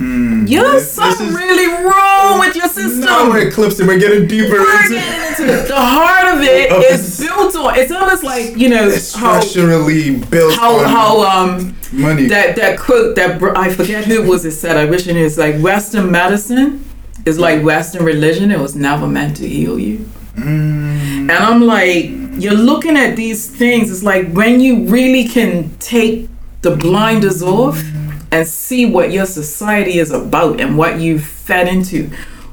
you're 0.00 0.62
This- 0.72 0.82
this 0.82 0.92
something 0.92 1.32
really 1.34 1.84
wrong 1.84 2.38
with 2.40 2.54
your 2.56 2.68
system 2.68 3.00
now 3.00 3.28
we're 3.30 3.48
eclipsing 3.48 3.86
we're 3.86 3.98
getting 3.98 4.26
deeper 4.26 4.52
we're 4.58 4.82
into 4.82 4.94
getting 4.94 5.46
into 5.46 5.62
it. 5.62 5.68
The 5.68 5.76
heart 5.76 6.34
of 6.36 6.42
it 6.42 6.70
Of 6.72 6.82
is 6.84 7.20
built 7.20 7.56
on. 7.56 7.76
It's 7.78 7.92
almost 7.92 8.22
like 8.24 8.56
you 8.56 8.68
know 8.68 8.88
it's 8.88 9.14
how 9.14 9.40
structurally 9.40 10.16
built 10.16 10.54
how 10.56 10.76
on 10.78 10.84
how 10.86 11.20
um 11.22 11.76
money 11.92 12.26
that 12.26 12.56
that 12.56 12.78
quote 12.78 13.16
that 13.16 13.42
I 13.56 13.72
forget 13.72 14.04
who 14.04 14.22
was 14.22 14.44
it 14.44 14.52
said. 14.52 14.76
I 14.76 14.84
wish 14.84 15.06
it 15.06 15.16
is 15.16 15.38
like 15.38 15.60
Western 15.60 16.10
medicine 16.10 16.84
is 17.24 17.38
like 17.38 17.62
Western 17.64 18.04
religion. 18.04 18.50
It 18.50 18.58
was 18.60 18.74
never 18.76 19.06
meant 19.06 19.36
to 19.38 19.48
heal 19.48 19.78
you. 19.78 20.08
And 20.36 21.30
I'm 21.32 21.62
like, 21.62 22.10
you're 22.42 22.54
looking 22.54 22.96
at 22.96 23.16
these 23.16 23.48
things. 23.48 23.90
It's 23.90 24.02
like 24.02 24.30
when 24.32 24.60
you 24.60 24.84
really 24.86 25.26
can 25.26 25.70
take 25.78 26.28
the 26.62 26.76
blinders 26.76 27.42
off 27.42 27.82
and 28.30 28.46
see 28.46 28.86
what 28.86 29.12
your 29.12 29.26
society 29.26 29.98
is 29.98 30.10
about 30.10 30.60
and 30.60 30.76
what 30.76 31.00
you've 31.00 31.24
fed 31.24 31.68
into 31.68 32.10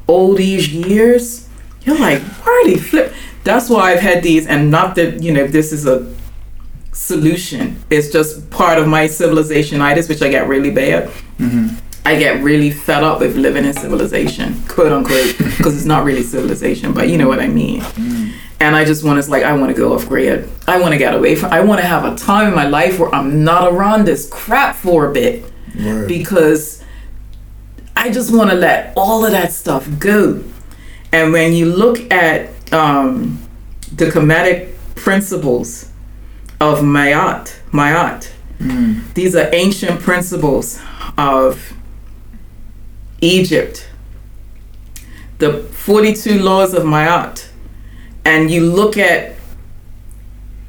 all 0.08 0.36
these 0.36 0.72
years, 0.72 1.48
you're 1.84 1.98
like, 1.98 2.22
they 2.66 2.78
flip? 2.78 3.14
That's 3.44 3.70
why 3.70 3.92
I've 3.92 4.00
had 4.00 4.24
these, 4.24 4.48
and 4.48 4.72
not 4.72 4.96
that, 4.96 5.22
you 5.22 5.34
know, 5.34 5.48
this 5.48 5.74
is 5.74 5.86
a 5.86 6.14
solution. 6.94 7.84
It's 7.90 8.10
just 8.10 8.50
part 8.50 8.78
of 8.80 8.88
my 8.88 9.06
civilizationitis, 9.06 10.08
which 10.08 10.22
I 10.22 10.30
get 10.30 10.48
really 10.48 10.72
bad. 10.72 11.10
Mm-hmm. 11.38 11.76
I 12.06 12.18
get 12.18 12.44
really 12.44 12.70
fed 12.72 13.04
up 13.04 13.20
with 13.20 13.36
living 13.36 13.66
in 13.66 13.74
civilization, 13.74 14.62
quote 14.68 14.92
unquote, 14.92 15.38
because 15.58 15.76
it's 15.76 15.86
not 15.86 16.06
really 16.06 16.24
civilization, 16.24 16.94
but 16.94 17.10
you 17.10 17.18
know 17.18 17.28
what 17.28 17.40
I 17.40 17.48
mean. 17.48 17.82
Mm. 17.82 18.34
And 18.60 18.76
I 18.76 18.86
just 18.86 19.04
want 19.04 19.22
to, 19.22 19.30
like, 19.30 19.44
I 19.44 19.54
want 19.54 19.74
to 19.74 19.78
go 19.78 19.94
off 19.94 20.08
grid. 20.08 20.50
I 20.68 20.80
want 20.80 20.94
to 20.94 20.98
get 20.98 21.14
away 21.14 21.36
from, 21.36 21.52
I 21.52 21.62
want 21.62 21.82
to 21.82 21.88
have 21.88 22.06
a 22.06 22.16
time 22.16 22.48
in 22.48 22.56
my 22.56 22.68
life 22.68 23.00
where 23.00 23.14
I'm 23.14 23.44
not 23.44 23.72
around 23.72 24.06
this 24.06 24.30
crap 24.30 24.76
for 24.76 25.10
a 25.10 25.14
bit 25.14 25.46
Because 26.08 26.84
I 27.96 28.10
just 28.12 28.34
want 28.34 28.50
to 28.52 28.56
let 28.56 28.94
all 28.96 29.26
of 29.26 29.32
that 29.32 29.52
stuff 29.52 29.88
go. 30.00 30.44
And 31.12 31.32
when 31.32 31.54
you 31.54 31.66
look 31.68 32.12
at 32.12 32.50
um, 32.74 33.40
the 33.96 34.06
Kemetic 34.06 34.76
principles 34.96 35.90
of 36.60 36.80
Ma'at, 36.80 37.54
Ma'at, 37.72 38.30
Mm. 38.60 39.14
these 39.16 39.36
are 39.36 39.50
ancient 39.52 40.00
principles 40.00 40.80
of 41.18 41.74
Egypt, 43.20 43.90
the 45.40 45.64
42 45.64 46.40
laws 46.40 46.74
of 46.74 46.84
Ma'at, 46.84 47.48
and 48.24 48.50
you 48.50 48.66
look 48.66 48.98
at 48.98 49.33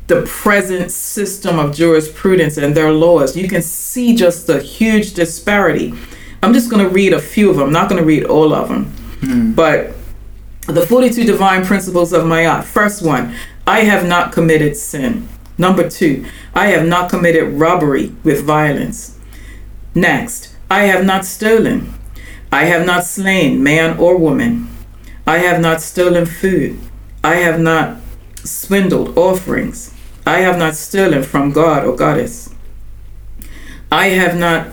the 0.07 0.23
present 0.23 0.91
system 0.91 1.59
of 1.59 1.75
jurisprudence 1.75 2.57
and 2.57 2.77
their 2.77 2.93
laws, 2.93 3.37
you 3.37 3.49
can 3.49 3.63
see 3.63 4.15
just 4.15 4.49
a 4.49 4.61
huge 4.61 5.15
disparity. 5.15 5.95
I'm 6.43 6.53
just 6.53 6.71
going 6.71 6.87
to 6.87 6.91
read 6.91 7.13
a 7.13 7.21
few 7.21 7.51
of 7.51 7.57
them, 7.57 7.67
I'm 7.67 7.73
not 7.73 7.89
going 7.89 8.01
to 8.01 8.07
read 8.07 8.25
all 8.25 8.53
of 8.53 8.69
them. 8.69 8.93
Mm. 9.21 9.57
But 9.57 9.95
the 10.67 10.87
42 10.87 11.25
divine 11.25 11.65
principles 11.65 12.13
of 12.13 12.25
Ma'at. 12.25 12.65
First 12.65 13.03
one, 13.03 13.35
I 13.67 13.81
have 13.81 14.07
not 14.07 14.33
committed 14.33 14.77
sin. 14.77 15.29
Number 15.57 15.89
two, 15.89 16.27
I 16.55 16.67
have 16.69 16.87
not 16.87 17.11
committed 17.11 17.55
robbery 17.55 18.15
with 18.25 18.45
violence. 18.45 19.19
Next, 19.95 20.55
I 20.71 20.85
have 20.85 21.05
not 21.05 21.25
stolen. 21.25 21.95
I 22.51 22.65
have 22.65 22.85
not 22.85 23.05
slain 23.05 23.63
man 23.63 23.99
or 23.99 24.17
woman. 24.17 24.69
I 25.27 25.39
have 25.39 25.61
not 25.61 25.81
stolen 25.81 26.27
food. 26.27 26.79
I 27.23 27.37
have 27.37 27.61
not 27.61 27.99
swindled 28.45 29.17
offerings. 29.17 29.94
I 30.27 30.41
have 30.41 30.59
not 30.59 30.75
stolen 30.75 31.23
from 31.23 31.53
God 31.53 31.85
or 31.85 31.95
goddess. 31.97 32.55
I 33.93 34.07
have 34.09 34.37
not 34.37 34.69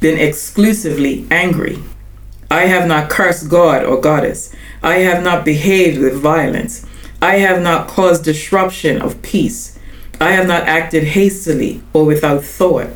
been 0.00 0.18
exclusively 0.18 1.26
angry. 1.30 1.78
I 2.50 2.66
have 2.66 2.86
not 2.86 3.10
cursed 3.10 3.48
God 3.48 3.84
or 3.84 4.00
goddess. 4.00 4.54
I 4.82 4.98
have 4.98 5.24
not 5.24 5.44
behaved 5.44 5.98
with 5.98 6.14
violence. 6.14 6.86
I 7.20 7.36
have 7.36 7.62
not 7.62 7.88
caused 7.88 8.24
disruption 8.24 9.00
of 9.00 9.20
peace. 9.22 9.78
I 10.20 10.32
have 10.32 10.46
not 10.46 10.64
acted 10.64 11.04
hastily 11.04 11.82
or 11.92 12.04
without 12.04 12.44
thought. 12.44 12.88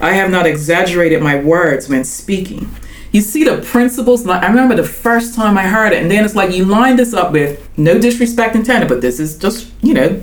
I 0.00 0.12
have 0.12 0.30
not 0.30 0.46
exaggerated 0.46 1.22
my 1.22 1.36
words 1.36 1.88
when 1.88 2.04
speaking. 2.04 2.70
You 3.12 3.20
see 3.20 3.44
the 3.44 3.62
principles. 3.62 4.26
I 4.26 4.46
remember 4.46 4.74
the 4.74 4.84
first 4.84 5.34
time 5.34 5.56
I 5.56 5.62
heard 5.62 5.92
it, 5.92 6.02
and 6.02 6.10
then 6.10 6.24
it's 6.24 6.34
like 6.34 6.54
you 6.54 6.64
line 6.64 6.96
this 6.96 7.14
up 7.14 7.32
with 7.32 7.66
no 7.78 7.98
disrespect 7.98 8.54
intended, 8.54 8.88
but 8.88 9.00
this 9.00 9.18
is 9.18 9.38
just 9.38 9.72
you 9.82 9.94
know 9.94 10.20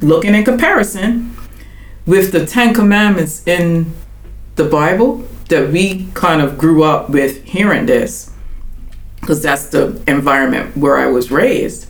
looking 0.00 0.34
in 0.34 0.44
comparison 0.44 1.36
with 2.06 2.32
the 2.32 2.46
Ten 2.46 2.74
Commandments 2.74 3.46
in 3.46 3.92
the 4.56 4.64
Bible 4.64 5.28
that 5.48 5.70
we 5.70 6.08
kind 6.14 6.40
of 6.40 6.58
grew 6.58 6.82
up 6.82 7.10
with 7.10 7.44
hearing 7.44 7.86
this 7.86 8.32
because 9.20 9.42
that's 9.42 9.66
the 9.66 10.02
environment 10.06 10.76
where 10.76 10.96
I 10.96 11.06
was 11.06 11.30
raised. 11.30 11.86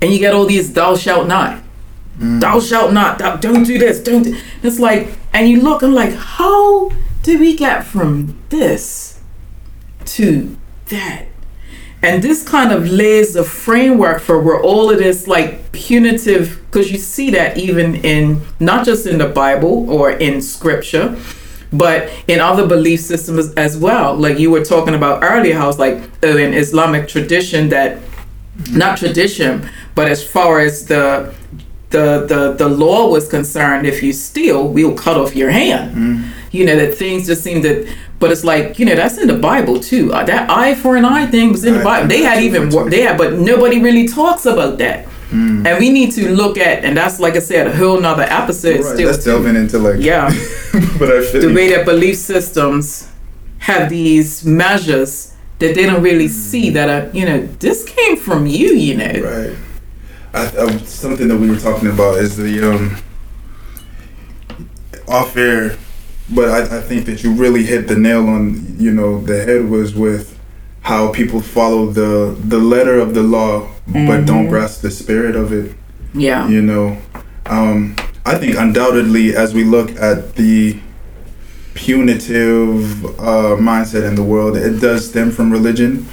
And 0.00 0.12
you 0.12 0.18
get 0.18 0.34
all 0.34 0.46
these 0.46 0.72
thou 0.72 0.96
shalt 0.96 1.28
not. 1.28 1.62
Mm. 2.18 2.40
Thou 2.40 2.60
shalt 2.60 2.92
not. 2.92 3.18
Thou, 3.18 3.36
don't 3.36 3.64
do 3.64 3.78
this. 3.78 4.00
Don't. 4.00 4.22
Do. 4.22 4.36
It's 4.62 4.78
like, 4.78 5.08
and 5.32 5.48
you 5.48 5.60
look 5.60 5.82
and 5.82 5.94
like, 5.94 6.14
how 6.14 6.90
did 7.22 7.40
we 7.40 7.56
get 7.56 7.84
from 7.84 8.40
this 8.48 9.20
to 10.06 10.56
that? 10.86 11.27
And 12.02 12.22
this 12.22 12.48
kind 12.48 12.72
of 12.72 12.88
lays 12.88 13.34
the 13.34 13.42
framework 13.42 14.20
for 14.20 14.40
where 14.40 14.60
all 14.60 14.90
of 14.90 14.98
this 14.98 15.26
like 15.26 15.72
punitive, 15.72 16.60
because 16.66 16.92
you 16.92 16.98
see 16.98 17.30
that 17.30 17.58
even 17.58 17.96
in 17.96 18.40
not 18.60 18.86
just 18.86 19.06
in 19.06 19.18
the 19.18 19.28
Bible 19.28 19.90
or 19.90 20.12
in 20.12 20.40
scripture, 20.40 21.18
but 21.72 22.08
in 22.28 22.40
other 22.40 22.66
belief 22.66 23.00
systems 23.00 23.52
as 23.54 23.76
well. 23.76 24.14
Like 24.14 24.38
you 24.38 24.50
were 24.50 24.64
talking 24.64 24.94
about 24.94 25.22
earlier, 25.22 25.54
how 25.56 25.68
it's 25.68 25.78
like 25.78 25.98
uh, 26.22 26.28
in 26.28 26.54
Islamic 26.54 27.08
tradition 27.08 27.68
that 27.70 27.98
not 28.70 28.98
tradition, 28.98 29.68
but 29.94 30.08
as 30.08 30.26
far 30.26 30.60
as 30.60 30.86
the 30.86 31.34
the 31.90 32.26
the 32.26 32.54
the 32.56 32.68
law 32.68 33.08
was 33.10 33.28
concerned, 33.28 33.86
if 33.86 34.02
you 34.02 34.12
steal, 34.12 34.68
we'll 34.68 34.94
cut 34.94 35.16
off 35.16 35.34
your 35.34 35.50
hand. 35.50 35.96
Mm. 35.96 36.30
You 36.52 36.64
know 36.64 36.76
that 36.76 36.94
things 36.94 37.26
just 37.26 37.42
seem 37.42 37.62
to, 37.62 37.86
but 38.18 38.32
it's 38.32 38.44
like 38.44 38.78
you 38.78 38.86
know 38.86 38.94
that's 38.94 39.18
in 39.18 39.28
the 39.28 39.38
Bible 39.38 39.80
too. 39.80 40.12
Uh, 40.12 40.24
that 40.24 40.50
eye 40.50 40.74
for 40.74 40.96
an 40.96 41.04
eye 41.04 41.26
thing 41.26 41.50
was 41.50 41.64
in 41.64 41.74
the 41.74 41.84
Bible. 41.84 42.08
They 42.08 42.22
had 42.22 42.42
even 42.42 42.68
they 42.90 43.02
had, 43.02 43.16
but 43.18 43.34
nobody 43.34 43.80
really 43.80 44.08
talks 44.08 44.46
about 44.46 44.78
that. 44.78 45.06
Mm. 45.30 45.66
And 45.66 45.78
we 45.78 45.90
need 45.90 46.12
to 46.12 46.34
look 46.34 46.56
at, 46.56 46.84
and 46.84 46.96
that's 46.96 47.20
like 47.20 47.36
I 47.36 47.40
said, 47.40 47.66
a 47.66 47.76
whole 47.76 48.00
nother 48.00 48.22
episode. 48.22 48.80
Right, 48.80 48.94
still 48.94 49.10
let's 49.10 49.24
delving 49.24 49.56
into 49.56 49.78
like 49.78 50.00
Yeah. 50.00 50.28
but 50.98 51.10
I 51.10 51.22
feel 51.24 51.42
the 51.42 51.52
way 51.54 51.70
that 51.74 51.84
belief 51.84 52.16
systems 52.16 53.10
have 53.58 53.90
these 53.90 54.44
measures 54.44 55.34
that 55.58 55.74
they 55.74 55.84
don't 55.86 56.02
really 56.02 56.28
see 56.28 56.70
that 56.70 56.88
are 56.88 57.14
you 57.14 57.26
know 57.26 57.46
this 57.58 57.84
came 57.84 58.16
from 58.16 58.46
you 58.46 58.68
you 58.68 58.96
know 58.96 59.20
Right. 59.20 59.56
I, 60.32 60.44
I, 60.56 60.76
something 60.78 61.26
that 61.28 61.36
we 61.36 61.50
were 61.50 61.58
talking 61.58 61.88
about 61.88 62.18
is 62.18 62.36
the 62.36 62.70
um, 62.70 62.96
off 65.08 65.36
air, 65.36 65.76
but 66.30 66.48
I, 66.50 66.78
I 66.78 66.80
think 66.80 67.06
that 67.06 67.22
you 67.24 67.32
really 67.32 67.64
hit 67.64 67.88
the 67.88 67.96
nail 67.96 68.28
on 68.28 68.76
you 68.78 68.92
know 68.92 69.20
the 69.22 69.44
head 69.44 69.68
was 69.68 69.94
with 69.94 70.38
how 70.82 71.10
people 71.12 71.40
follow 71.40 71.86
the 71.90 72.36
the 72.48 72.58
letter 72.58 72.98
of 72.98 73.14
the 73.14 73.22
law 73.22 73.68
but 73.86 74.24
don't 74.26 74.46
Mhm. 74.46 74.50
grasp 74.50 74.82
the 74.82 74.90
spirit 74.90 75.34
of 75.36 75.52
it. 75.52 75.72
yeah 76.14 76.46
You 76.48 76.62
know, 76.62 76.96
um, 77.46 77.96
I 78.26 78.34
think 78.36 78.56
undoubtedly 78.58 79.34
as 79.34 79.54
we 79.54 79.64
look 79.64 79.90
at 80.00 80.34
the 80.36 80.78
punitive 81.74 83.04
uh, 83.20 83.56
mindset 83.56 84.06
in 84.06 84.14
the 84.14 84.22
world, 84.22 84.56
it 84.56 84.80
does 84.80 85.08
stem 85.08 85.30
from 85.30 85.50
religion. 85.50 86.06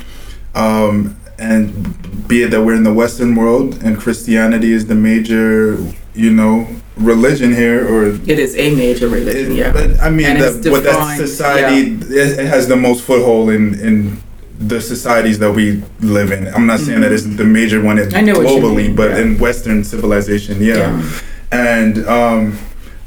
Um, 0.54 1.18
and 1.38 2.28
be 2.28 2.44
it 2.44 2.52
that 2.52 2.62
we're 2.62 2.76
in 2.76 2.84
the 2.84 2.94
Western 2.94 3.36
world 3.36 3.82
and 3.84 3.98
Christianity 3.98 4.72
is 4.72 4.86
the 4.86 4.96
major, 4.96 5.78
you 6.14 6.32
know, 6.32 6.68
religion 6.98 7.52
here, 7.54 7.86
or 7.88 8.08
it 8.08 8.40
is 8.40 8.56
a 8.56 8.74
major 8.76 9.08
religion 9.10 9.52
it- 9.52 9.56
yeah 9.58 9.72
but 9.72 10.00
I 10.02 10.10
mean, 10.10 10.38
that, 10.40 10.56
it's 10.56 10.70
what 10.70 10.84
that 10.84 10.94
defined, 10.94 11.20
society 11.28 11.92
it, 12.16 12.40
it 12.40 12.48
has 12.48 12.68
the 12.68 12.76
most 12.78 13.04
foothold 13.04 13.50
in 13.50 13.74
in 13.80 14.18
the 14.58 14.80
societies 14.80 15.38
that 15.40 15.52
we 15.52 15.84
live 16.00 16.32
in. 16.32 16.48
I'm 16.48 16.66
not 16.66 16.80
saying 16.80 17.02
that 17.02 17.12
it's 17.12 17.24
the 17.26 17.44
major 17.44 17.82
one 17.82 17.98
in- 18.00 18.08
Mm-hmm. 18.08 18.18
I 18.18 18.22
know 18.22 18.40
what 18.40 18.48
you 18.48 18.62
globally, 18.62 18.96
but 18.96 19.10
yeah. 19.12 19.20
in 19.22 19.38
Western 19.38 19.84
civilization, 19.84 20.62
yeah. 20.62 20.76
Yeah. 20.78 21.20
And 21.52 22.08
um, 22.08 22.58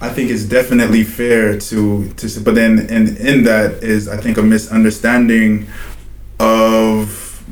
I 0.01 0.11
think 0.11 0.31
it's 0.31 0.45
definitely 0.45 1.05
fair 1.05 1.59
to 1.59 2.09
to. 2.19 2.41
But 2.41 2.55
then 2.55 2.73
in 2.91 3.17
in 3.17 3.45
that 3.45 3.83
is 3.83 4.07
I 4.09 4.19
think 4.19 4.37
a 4.39 4.43
misunderstanding 4.43 5.67
of 6.39 7.43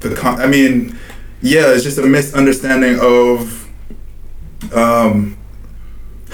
the. 0.00 0.14
Con- 0.14 0.40
I 0.40 0.46
mean, 0.46 0.96
yeah, 1.42 1.74
it's 1.74 1.82
just 1.82 1.98
a 1.98 2.02
misunderstanding 2.06 2.98
of 3.00 3.68
um, 4.72 5.36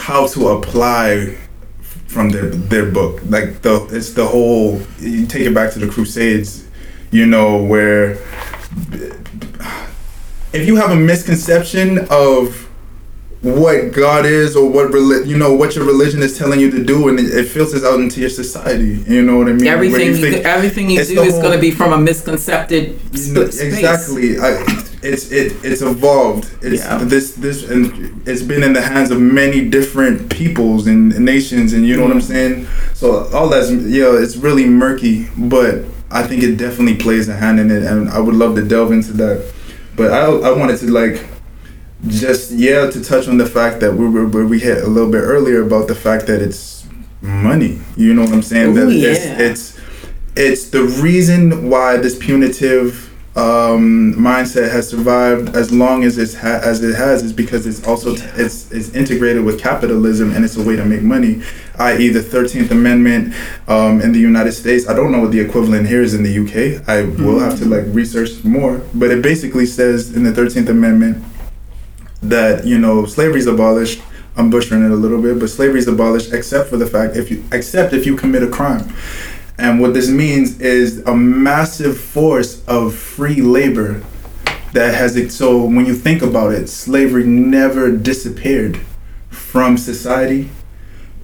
how 0.09 0.27
to 0.27 0.49
apply 0.49 1.37
from 2.07 2.31
their 2.31 2.47
their 2.47 2.87
book. 2.90 3.21
Like 3.29 3.61
the 3.61 3.87
it's 3.92 4.12
the 4.14 4.27
whole. 4.27 4.81
You 4.99 5.27
take 5.27 5.44
it 5.47 5.55
back 5.55 5.73
to 5.75 5.79
the 5.79 5.87
Crusades, 5.87 6.66
you 7.11 7.27
know, 7.27 7.62
where 7.62 8.12
if 10.55 10.66
you 10.66 10.77
have 10.77 10.90
a 10.90 10.97
misconception 10.97 12.07
of 12.11 12.64
what 13.42 13.92
God 13.92 14.25
is 14.25 14.57
or 14.57 14.68
what 14.68 14.90
reli- 14.90 15.27
you 15.27 15.37
know 15.37 15.55
what 15.55 15.77
your 15.77 15.85
religion 15.85 16.23
is 16.23 16.38
telling 16.38 16.59
you 16.59 16.71
to 16.71 16.83
do, 16.83 17.09
and 17.09 17.21
it, 17.21 17.27
it 17.27 17.47
filters 17.49 17.85
out 17.85 18.01
into 18.01 18.18
your 18.18 18.31
society. 18.31 19.05
You 19.07 19.23
know 19.23 19.37
what 19.37 19.49
I 19.49 19.53
mean? 19.53 19.66
Everything 19.66 20.07
you 20.09 20.16
think- 20.16 20.47
everything 20.47 20.90
you 20.90 21.05
do 21.05 21.23
is 21.23 21.35
going 21.35 21.53
to 21.53 21.59
be 21.61 21.71
from 21.71 21.92
a 21.92 21.99
no, 21.99 22.12
sp- 22.14 23.53
space. 23.53 23.61
exactly. 23.61 24.40
I, 24.40 24.88
it's 25.02 25.30
it 25.30 25.52
it's 25.62 25.80
evolved. 25.82 26.50
It's 26.62 26.84
Yeah. 26.84 26.98
this 27.04 27.32
this 27.32 27.68
and 27.68 28.20
it's 28.26 28.42
been 28.42 28.62
in 28.62 28.72
the 28.72 28.80
hands 28.82 29.11
of 29.11 29.20
many 29.20 29.64
different 29.64 30.28
peoples 30.28 30.87
and 30.87 31.18
nations, 31.20 31.72
and 31.72 31.87
you 31.87 31.96
know 31.96 32.02
what 32.04 32.12
I'm 32.12 32.18
Mm. 32.20 32.32
saying. 32.34 32.66
So 32.94 33.28
all 33.32 33.48
that's 33.48 33.70
yeah, 33.70 34.16
it's 34.22 34.37
really 34.37 34.66
murky, 34.66 35.28
but 35.37 35.84
I 36.11 36.22
think 36.22 36.42
it 36.42 36.56
definitely 36.56 36.96
plays 36.96 37.28
a 37.28 37.34
hand 37.37 37.61
in 37.61 37.70
it, 37.70 37.82
and 37.84 38.08
I 38.08 38.18
would 38.18 38.34
love 38.34 38.54
to 38.56 38.62
delve 38.62 38.92
into 38.92 39.12
that. 39.14 39.42
But 39.96 40.11
I 40.12 40.24
I 40.26 40.50
wanted 40.52 40.78
to 40.80 40.90
like 40.90 41.24
just 42.06 42.52
yeah 42.52 42.88
to 42.90 43.02
touch 43.02 43.28
on 43.28 43.38
the 43.38 43.46
fact 43.46 43.80
that 43.80 43.96
we 43.96 44.08
were 44.08 44.26
where 44.26 44.46
we 44.46 44.58
hit 44.61 44.82
a 44.84 44.87
little 44.87 45.11
bit 45.11 45.22
earlier 45.22 45.62
about 45.62 45.88
the 45.88 45.94
fact 45.94 46.26
that 46.26 46.40
it's 46.40 46.84
money. 47.20 47.78
You 47.96 48.14
know 48.14 48.22
what 48.22 48.32
I'm 48.32 48.42
saying? 48.42 48.70
Ooh, 48.76 48.87
that 48.87 48.92
yeah. 48.92 49.08
it's 49.11 49.26
it's 49.40 49.74
it's 50.37 50.64
the 50.70 50.84
reason 51.02 51.68
why 51.68 51.96
this 51.96 52.14
punitive 52.16 53.08
um, 53.38 54.14
mindset 54.14 54.68
has 54.72 54.88
survived 54.88 55.55
as 55.55 55.70
long 55.72 56.03
as 56.03 56.18
it's 56.18 56.35
ha- 56.35 56.61
as 56.64 56.83
it 56.83 56.96
has 56.96 57.22
is 57.22 57.33
because 57.33 57.68
it's 57.68 57.87
also 57.87 58.16
t- 58.16 58.22
it's 58.35 58.70
it's 58.72 58.92
integrated 58.96 59.44
with 59.44 59.61
capitalism 59.61 60.33
and 60.33 60.44
it's 60.44 60.57
a 60.57 60.62
way 60.62 60.74
to 60.74 60.85
make 60.85 61.03
money, 61.03 61.42
i.e. 61.79 62.09
the 62.09 62.20
Thirteenth 62.22 62.72
Amendment 62.72 63.33
um, 63.68 64.01
in 64.01 64.11
the 64.11 64.18
United 64.18 64.53
States. 64.53 64.88
I 64.88 64.92
don't 64.92 65.12
know 65.12 65.20
what 65.20 65.31
the 65.31 65.38
equivalent 65.38 65.87
here 65.87 66.03
is 66.03 66.14
in 66.14 66.24
the 66.24 66.35
UK. 66.37 66.88
I 66.88 67.03
will 67.22 67.38
have 67.38 67.57
to 67.61 67.64
like 67.64 67.85
research 67.94 68.42
more, 68.42 68.79
but 68.92 69.12
it 69.12 69.22
basically 69.22 69.66
says 69.66 70.16
in 70.16 70.24
the 70.24 70.33
Thirteenth 70.33 70.68
Amendment 70.68 71.22
that 72.20 72.66
you 72.66 72.79
know 72.79 73.07
slavery 73.07 73.38
is 73.38 73.46
abolished. 73.46 74.03
I'm 74.37 74.51
butchering 74.51 74.85
it 74.85 74.90
a 74.90 74.96
little 74.96 75.22
bit, 75.22 75.38
but 75.38 75.48
slavery 75.48 75.79
is 75.79 75.87
abolished 75.87 76.33
except 76.33 76.70
for 76.70 76.77
the 76.77 76.87
fact 76.88 77.16
if 77.16 77.31
you 77.31 77.44
except 77.53 77.92
if 77.92 78.05
you 78.05 78.16
commit 78.16 78.42
a 78.42 78.48
crime. 78.48 78.92
And 79.59 79.81
what 79.81 79.92
this 79.92 80.09
means 80.09 80.61
is 80.61 81.01
a 81.01 81.14
massive 81.14 81.99
force 81.99 82.64
of 82.66 82.94
free 82.94 83.42
labor 83.42 84.03
that 84.73 84.94
has 84.94 85.16
it. 85.16 85.33
So 85.33 85.64
when 85.64 85.85
you 85.85 85.94
think 85.94 86.23
about 86.23 86.53
it, 86.53 86.68
slavery 86.68 87.25
never 87.25 87.90
disappeared 87.90 88.79
from 89.31 89.77
society. 89.77 90.51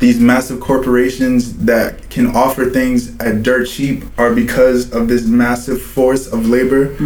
These 0.01 0.19
massive 0.19 0.61
corporations 0.61 1.59
that 1.59 2.11
can 2.11 2.35
offer 2.35 2.69
things 2.69 3.17
at 3.21 3.45
dirt 3.45 3.69
cheap 3.69 4.03
are 4.19 4.35
because 4.35 4.93
of 4.93 5.07
this 5.07 5.25
massive 5.27 5.81
force 5.81 6.27
of 6.27 6.49
labor. 6.49 6.97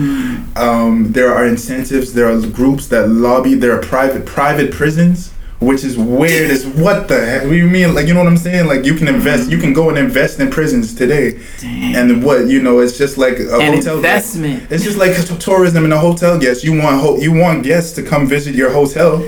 Um, 0.57 1.13
there 1.13 1.33
are 1.33 1.47
incentives. 1.47 2.15
There 2.15 2.33
are 2.33 2.41
groups 2.47 2.89
that 2.89 3.09
lobby. 3.11 3.55
There 3.55 3.77
are 3.79 3.83
private 3.83 4.25
private 4.25 4.73
prisons 4.73 5.33
which 5.61 5.83
is 5.83 5.99
weird 5.99 6.51
as 6.51 6.67
what 6.67 7.09
the 7.09 7.19
heck? 7.25 7.43
What 7.43 7.51
do 7.51 7.57
you 7.57 7.67
mean? 7.67 7.95
Like, 7.95 8.07
you 8.07 8.15
know 8.15 8.21
what 8.21 8.29
I'm 8.29 8.37
saying? 8.37 8.67
Like, 8.67 8.85
you 8.85 8.95
can 8.95 9.09
invest, 9.09 9.45
mm-hmm. 9.45 9.53
you 9.53 9.59
can 9.59 9.73
go 9.73 9.89
and 9.89 9.99
invest 9.99 10.39
in 10.39 10.51
prisons 10.51 10.95
today. 10.95 11.41
And 11.63 12.23
what, 12.23 12.47
you 12.47 12.63
know, 12.63 12.79
it's 12.79 12.97
just 12.97 13.19
like 13.19 13.39
a 13.41 13.59
An 13.59 13.75
hotel 13.75 14.01
guest. 14.01 14.37
investment. 14.37 14.71
It's 14.71 14.85
just 14.85 14.99
like 14.99 15.17
tourism 15.41 15.85
and 15.85 15.93
a 15.93 15.99
hotel 15.99 16.39
guest. 16.39 16.63
You 16.63 16.79
want 16.81 17.01
ho- 17.01 17.19
you 17.19 17.33
want 17.33 17.65
guests 17.65 17.93
to 17.97 18.03
come 18.03 18.27
visit 18.27 18.55
your 18.55 18.71
hotel. 18.71 19.25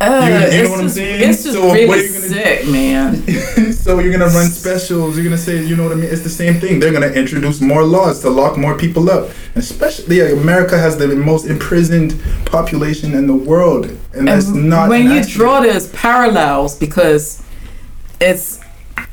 Uh, 0.00 0.48
you 0.50 0.62
know 0.62 0.70
what 0.70 0.80
I'm 0.80 0.88
saying? 0.88 1.28
It's 1.28 1.42
just 1.42 1.54
So 1.54 1.66
what 1.66 1.74
really 1.74 1.92
are 1.92 2.02
you 2.02 2.08
gonna 2.08 2.28
sick, 2.28 2.68
man. 2.68 3.72
so 3.72 3.98
you're 3.98 4.12
gonna 4.12 4.32
run 4.32 4.46
specials. 4.46 5.14
You're 5.16 5.24
gonna 5.24 5.36
say, 5.36 5.62
you 5.62 5.76
know 5.76 5.82
what 5.84 5.92
I 5.92 5.96
mean? 5.96 6.08
It's 6.10 6.22
the 6.22 6.30
same 6.30 6.58
thing. 6.58 6.80
They're 6.80 6.92
gonna 6.92 7.08
introduce 7.08 7.60
more 7.60 7.84
laws 7.84 8.20
to 8.20 8.30
lock 8.30 8.56
more 8.56 8.78
people 8.78 9.10
up. 9.10 9.28
Especially, 9.56 10.22
like, 10.22 10.32
America 10.32 10.78
has 10.78 10.96
the 10.96 11.08
most 11.08 11.44
imprisoned 11.46 12.18
population 12.46 13.12
in 13.14 13.26
the 13.26 13.34
world, 13.34 13.86
and 14.14 14.26
that's 14.26 14.46
And 14.48 14.70
not. 14.70 14.88
when 14.88 15.10
you 15.10 15.22
draw 15.22 15.60
those 15.60 15.88
parallels 15.88 16.78
because 16.78 17.42
it's 18.20 18.58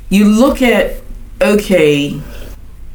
you 0.09 0.25
look 0.25 0.61
at 0.61 1.01
okay 1.41 2.19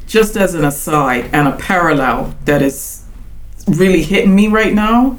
just 0.07 0.35
as 0.35 0.53
an 0.55 0.65
aside 0.65 1.29
and 1.31 1.47
a 1.47 1.51
parallel 1.57 2.35
that 2.45 2.61
is 2.61 3.03
really 3.67 4.01
hitting 4.01 4.35
me 4.35 4.47
right 4.47 4.73
now 4.73 5.17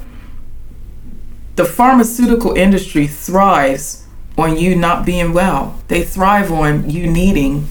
the 1.55 1.65
pharmaceutical 1.65 2.55
industry 2.55 3.07
thrives 3.07 4.05
on 4.37 4.57
you 4.57 4.75
not 4.75 5.05
being 5.05 5.33
well. 5.33 5.79
They 5.87 6.03
thrive 6.03 6.51
on 6.51 6.89
you 6.89 7.09
needing 7.09 7.69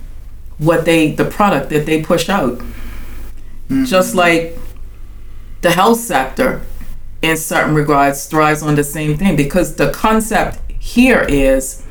what 0.58 0.84
they 0.84 1.12
the 1.12 1.24
product 1.24 1.70
that 1.70 1.86
they 1.86 2.02
push 2.02 2.28
out. 2.28 2.58
Mm-hmm. 2.58 3.84
Just 3.84 4.14
like 4.14 4.56
the 5.60 5.70
health 5.70 6.00
sector 6.00 6.62
in 7.22 7.36
certain 7.36 7.74
regards 7.74 8.26
thrives 8.26 8.62
on 8.62 8.74
the 8.74 8.84
same 8.84 9.16
thing 9.16 9.34
because 9.34 9.76
the 9.76 9.90
concept 9.90 10.60
here 10.70 11.22
is 11.22 11.82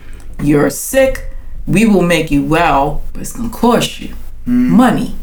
you're 0.43 0.69
sick 0.69 1.27
we 1.65 1.84
will 1.86 2.03
make 2.03 2.29
you 2.29 2.43
well 2.43 3.01
but 3.12 3.21
it's 3.21 3.34
going 3.34 3.49
to 3.49 3.56
cost 3.56 3.99
you 3.99 4.10
mm-hmm. 4.10 4.69
money. 4.69 5.15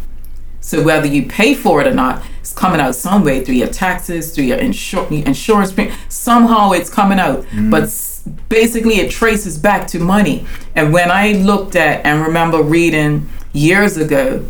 So 0.61 0.83
whether 0.83 1.07
you 1.07 1.27
pay 1.27 1.55
for 1.55 1.81
it 1.81 1.87
or 1.87 1.95
not 1.95 2.23
it's 2.51 2.59
coming 2.59 2.81
out 2.81 2.97
some 2.97 3.23
way 3.25 3.45
through 3.45 3.55
your 3.55 3.69
taxes 3.69 4.35
through 4.35 4.45
your 4.45 4.59
insur- 4.59 5.09
insurance 5.25 5.73
somehow 6.09 6.73
it's 6.73 6.91
coming 6.91 7.21
out. 7.21 7.43
Mm. 7.45 7.71
But 7.71 7.85
s- 7.85 8.23
basically 8.49 8.95
it 8.97 9.09
traces 9.11 9.57
back 9.57 9.87
to 9.89 10.01
money. 10.01 10.47
And 10.75 10.93
when 10.93 11.11
i 11.11 11.33
looked 11.33 11.77
at 11.77 12.05
and 12.05 12.23
remember 12.23 12.61
reading 12.63 13.29
years 13.53 13.97
ago 13.97 14.45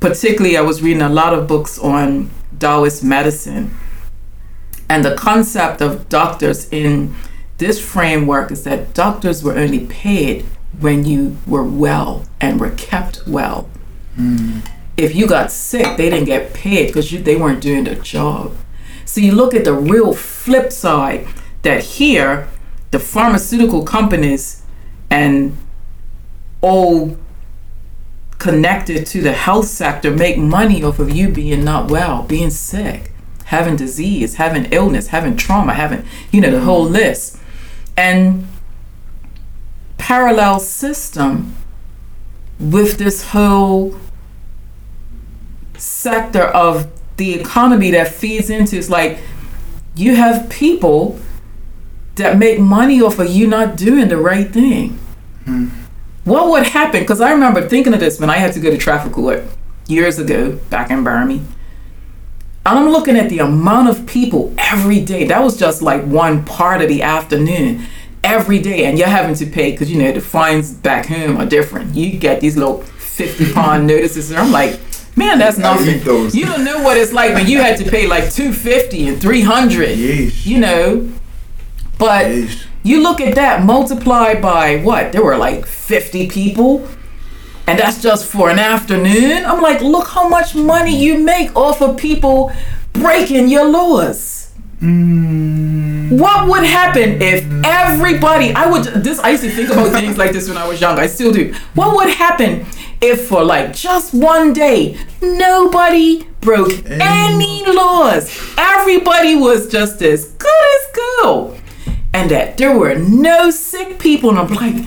particularly 0.00 0.56
i 0.56 0.60
was 0.60 0.82
reading 0.82 1.02
a 1.02 1.08
lot 1.08 1.32
of 1.32 1.46
books 1.46 1.78
on 1.78 2.30
taoist 2.58 3.02
medicine. 3.02 3.74
And 4.88 5.02
the 5.04 5.14
concept 5.14 5.80
of 5.80 6.08
doctors 6.10 6.68
in 6.70 7.14
this 7.56 7.80
framework 7.80 8.50
is 8.50 8.64
that 8.64 8.92
doctors 8.92 9.42
were 9.42 9.56
only 9.56 9.86
paid 9.86 10.44
when 10.78 11.04
you 11.04 11.38
were 11.46 11.64
well 11.64 12.26
and 12.40 12.60
were 12.60 12.70
kept 12.70 13.22
well. 13.26 13.68
Mm. 14.18 14.60
If 14.96 15.14
you 15.14 15.26
got 15.26 15.50
sick, 15.50 15.96
they 15.96 16.10
didn't 16.10 16.26
get 16.26 16.52
paid 16.52 16.88
because 16.88 17.10
they 17.10 17.36
weren't 17.36 17.62
doing 17.62 17.84
their 17.84 17.96
job. 17.96 18.54
So 19.04 19.20
you 19.20 19.32
look 19.32 19.54
at 19.54 19.64
the 19.64 19.72
real 19.72 20.14
flip 20.14 20.72
side 20.72 21.26
that 21.62 21.82
here, 21.82 22.48
the 22.90 22.98
pharmaceutical 22.98 23.84
companies 23.84 24.62
and 25.10 25.56
all 26.60 27.16
connected 28.38 29.06
to 29.06 29.20
the 29.20 29.32
health 29.32 29.66
sector 29.66 30.10
make 30.10 30.36
money 30.36 30.82
off 30.82 30.98
of 30.98 31.10
you 31.10 31.28
being 31.28 31.64
not 31.64 31.90
well, 31.90 32.22
being 32.22 32.50
sick, 32.50 33.12
having 33.44 33.76
disease, 33.76 34.34
having 34.34 34.64
illness, 34.72 35.08
having 35.08 35.36
trauma, 35.36 35.74
having, 35.74 36.04
you 36.30 36.40
know, 36.40 36.50
the 36.50 36.56
mm. 36.56 36.64
whole 36.64 36.84
list. 36.84 37.38
And 37.96 38.46
parallel 39.96 40.58
system 40.58 41.54
with 42.58 42.98
this 42.98 43.28
whole 43.28 43.96
sector 45.82 46.42
of 46.42 46.88
the 47.16 47.34
economy 47.34 47.90
that 47.90 48.06
feeds 48.06 48.48
into 48.50 48.78
it's 48.78 48.88
like 48.88 49.18
you 49.96 50.14
have 50.14 50.48
people 50.48 51.18
that 52.14 52.38
make 52.38 52.60
money 52.60 53.02
off 53.02 53.18
of 53.18 53.28
you 53.28 53.48
not 53.48 53.76
doing 53.76 54.08
the 54.08 54.16
right 54.16 54.52
thing. 54.52 54.90
Hmm. 55.44 55.68
What 56.24 56.50
would 56.50 56.66
happen? 56.66 57.00
Because 57.00 57.20
I 57.20 57.32
remember 57.32 57.68
thinking 57.68 57.92
of 57.94 58.00
this 58.00 58.20
when 58.20 58.30
I 58.30 58.36
had 58.36 58.52
to 58.52 58.60
go 58.60 58.70
to 58.70 58.78
traffic 58.78 59.12
court 59.12 59.42
years 59.88 60.20
ago 60.20 60.52
back 60.70 60.90
in. 60.90 61.04
And 61.04 61.46
I'm 62.64 62.90
looking 62.90 63.16
at 63.16 63.28
the 63.28 63.40
amount 63.40 63.88
of 63.88 64.06
people 64.06 64.54
every 64.56 65.00
day. 65.00 65.26
That 65.26 65.42
was 65.42 65.58
just 65.58 65.82
like 65.82 66.04
one 66.04 66.44
part 66.44 66.80
of 66.80 66.88
the 66.88 67.02
afternoon 67.02 67.86
every 68.22 68.60
day. 68.60 68.84
And 68.84 68.96
you're 68.98 69.08
having 69.08 69.34
to 69.34 69.46
pay 69.46 69.72
because, 69.72 69.90
you 69.90 70.00
know, 70.00 70.12
the 70.12 70.20
fines 70.20 70.72
back 70.72 71.06
home 71.06 71.38
are 71.38 71.46
different. 71.46 71.96
You 71.96 72.16
get 72.18 72.40
these 72.40 72.56
little 72.56 72.82
50 72.82 73.52
pound 73.52 73.86
notices. 73.88 74.30
And 74.30 74.38
I'm 74.38 74.52
like, 74.52 74.78
man, 75.16 75.38
that's 75.38 75.58
nothing. 75.58 76.00
You 76.32 76.46
don't 76.46 76.64
know 76.64 76.82
what 76.82 76.96
it's 76.96 77.12
like 77.12 77.34
when 77.34 77.46
you 77.46 77.58
had 77.58 77.78
to 77.78 77.90
pay 77.90 78.06
like 78.06 78.32
250 78.32 79.08
and 79.08 79.20
300. 79.20 79.98
You 80.44 80.58
know, 80.58 81.12
but 81.98 82.26
Yeesh. 82.26 82.66
you 82.82 83.02
look 83.02 83.20
at 83.20 83.34
that 83.36 83.64
multiplied 83.64 84.40
by 84.42 84.78
what? 84.78 85.12
There 85.12 85.24
were 85.24 85.36
like 85.36 85.66
50 85.66 86.28
people. 86.28 86.88
And 87.66 87.78
that's 87.78 88.02
just 88.02 88.26
for 88.26 88.50
an 88.50 88.58
afternoon. 88.58 89.44
I'm 89.44 89.62
like, 89.62 89.80
look 89.80 90.08
how 90.08 90.28
much 90.28 90.54
money 90.54 91.00
you 91.00 91.18
make 91.18 91.54
off 91.54 91.80
of 91.80 91.96
people 91.96 92.52
breaking 92.92 93.48
your 93.48 93.68
laws. 93.68 94.41
Mm. 94.82 96.18
What 96.18 96.48
would 96.48 96.64
happen 96.64 97.22
if 97.22 97.44
everybody 97.64 98.52
I 98.52 98.68
would 98.68 98.82
this 99.04 99.20
I 99.20 99.30
used 99.30 99.44
to 99.44 99.50
think 99.50 99.70
about 99.70 99.92
things 99.92 100.18
like 100.18 100.32
this 100.32 100.48
when 100.48 100.58
I 100.58 100.66
was 100.66 100.80
young. 100.80 100.98
I 100.98 101.06
still 101.06 101.32
do. 101.32 101.54
What 101.74 101.94
would 101.94 102.12
happen 102.12 102.66
if 103.00 103.28
for 103.28 103.44
like 103.44 103.74
just 103.74 104.12
one 104.12 104.52
day 104.52 104.98
nobody 105.20 106.24
broke 106.40 106.72
any 106.90 107.64
laws? 107.64 108.36
Everybody 108.58 109.36
was 109.36 109.70
just 109.70 110.02
as 110.02 110.24
good 110.32 110.50
as 110.50 110.96
gold. 111.22 111.60
And 112.12 112.28
that 112.32 112.58
there 112.58 112.76
were 112.76 112.96
no 112.96 113.52
sick 113.52 114.00
people 114.00 114.30
and 114.30 114.38
I'm 114.40 114.52
like 114.52 114.84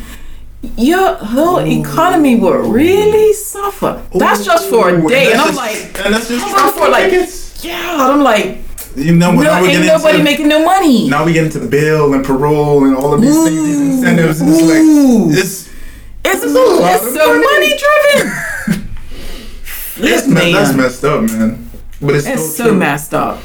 your 0.78 1.16
whole 1.16 1.58
oh. 1.58 1.66
economy 1.66 2.36
would 2.36 2.66
really 2.66 3.32
suffer. 3.32 4.04
That's 4.14 4.44
just 4.44 4.70
for 4.70 4.90
a 4.90 5.08
day. 5.08 5.32
And 5.32 5.40
I'm 5.40 5.56
like, 5.56 5.78
and 6.04 6.14
that's 6.14 6.28
just 6.28 6.76
for 6.76 6.90
like, 6.90 7.14
yeah, 7.64 7.98
I'm 7.98 8.22
like, 8.22 8.65
You 8.96 9.16
know 9.16 9.32
what? 9.36 9.44
no, 9.44 9.50
now 9.52 9.62
we 9.62 9.70
ain't 9.70 9.86
nobody 9.86 10.20
into, 10.20 10.24
making 10.24 10.48
no 10.48 10.64
money. 10.64 11.10
Now 11.10 11.26
we 11.26 11.34
get 11.34 11.46
into 11.46 11.60
the 11.60 11.68
bail 11.68 12.14
and 12.14 12.24
parole 12.24 12.86
and 12.86 12.96
all 12.96 13.14
of 13.14 13.22
these 13.22 13.36
things, 13.44 13.62
these 13.64 13.80
incentives. 13.80 14.42
And 14.42 14.50
it's 14.52 14.62
ooh. 14.62 15.26
like 15.28 15.38
it's 15.38 15.68
It's, 16.24 16.44
it's 16.44 16.46
of 16.46 17.14
so 17.14 17.28
money. 17.28 17.44
money 17.44 17.74
driven. 17.78 18.88
that's, 20.00 20.28
me- 20.28 20.54
that's 20.54 20.74
messed 20.76 21.04
up, 21.04 21.24
man. 21.24 21.70
But 22.02 22.16
it's, 22.16 22.28
It's 22.28 22.56
so, 22.56 22.74
messed 22.74 23.14
up. 23.14 23.42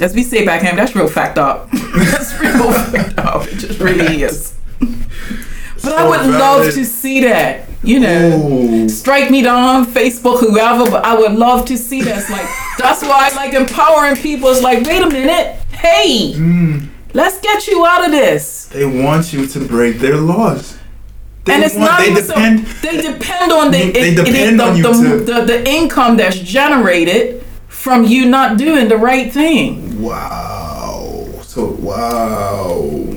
As 0.00 0.14
we 0.14 0.22
say 0.22 0.44
back 0.46 0.62
home, 0.62 0.76
that's 0.76 0.94
real 0.94 1.08
fact 1.08 1.38
up. 1.38 1.70
that's 1.72 2.38
real 2.40 2.72
fact 2.72 3.18
up. 3.18 3.46
It 3.48 3.56
just 3.56 3.80
really 3.80 4.22
is. 4.22 4.54
But 4.80 5.92
I 5.92 6.02
So 6.04 6.08
would 6.10 6.26
love 6.38 6.72
to 6.74 6.84
see 6.84 7.20
that. 7.22 7.66
You 7.82 8.00
know, 8.00 8.48
Ooh. 8.48 8.88
strike 8.88 9.30
me 9.30 9.42
down, 9.42 9.86
Facebook, 9.86 10.40
whoever. 10.40 10.90
But 10.90 11.04
I 11.04 11.16
would 11.16 11.32
love 11.32 11.64
to 11.66 11.76
see 11.78 12.02
that. 12.02 12.18
It's 12.18 12.30
like 12.30 12.46
that's 12.78 13.02
why 13.02 13.30
I 13.30 13.36
like 13.36 13.54
empowering 13.54 14.16
people. 14.16 14.48
It's 14.50 14.62
like, 14.62 14.84
wait 14.86 15.02
a 15.02 15.08
minute, 15.08 15.56
hey, 15.72 16.32
Mm. 16.34 16.88
let's 17.14 17.40
get 17.40 17.66
you 17.66 17.84
out 17.84 18.04
of 18.04 18.10
this. 18.10 18.66
They 18.66 18.86
want 18.86 19.32
you 19.32 19.46
to 19.46 19.58
break 19.60 19.98
their 19.98 20.16
laws. 20.16 20.76
They 21.44 21.54
and 21.54 21.64
it's 21.64 21.74
want, 21.74 21.90
not 21.90 22.00
they 22.00 22.10
even 22.10 22.26
depend. 22.26 22.66
so. 22.68 22.74
They 22.90 23.00
depend 23.12 23.52
on 23.52 23.70
the 23.70 23.78
They 23.78 24.10
it- 24.10 24.18
it- 24.18 24.56
the, 24.56 24.62
on 24.64 24.76
you 24.76 24.82
the, 24.82 25.32
the, 25.32 25.44
the 25.44 25.68
income 25.68 26.16
that's 26.16 26.38
generated 26.38 27.42
from 27.68 28.04
you 28.04 28.26
not 28.26 28.58
doing 28.58 28.88
the 28.88 28.96
right 28.98 29.32
thing. 29.32 30.02
Wow. 30.02 31.26
So 31.42 31.66
wow. 31.80 33.07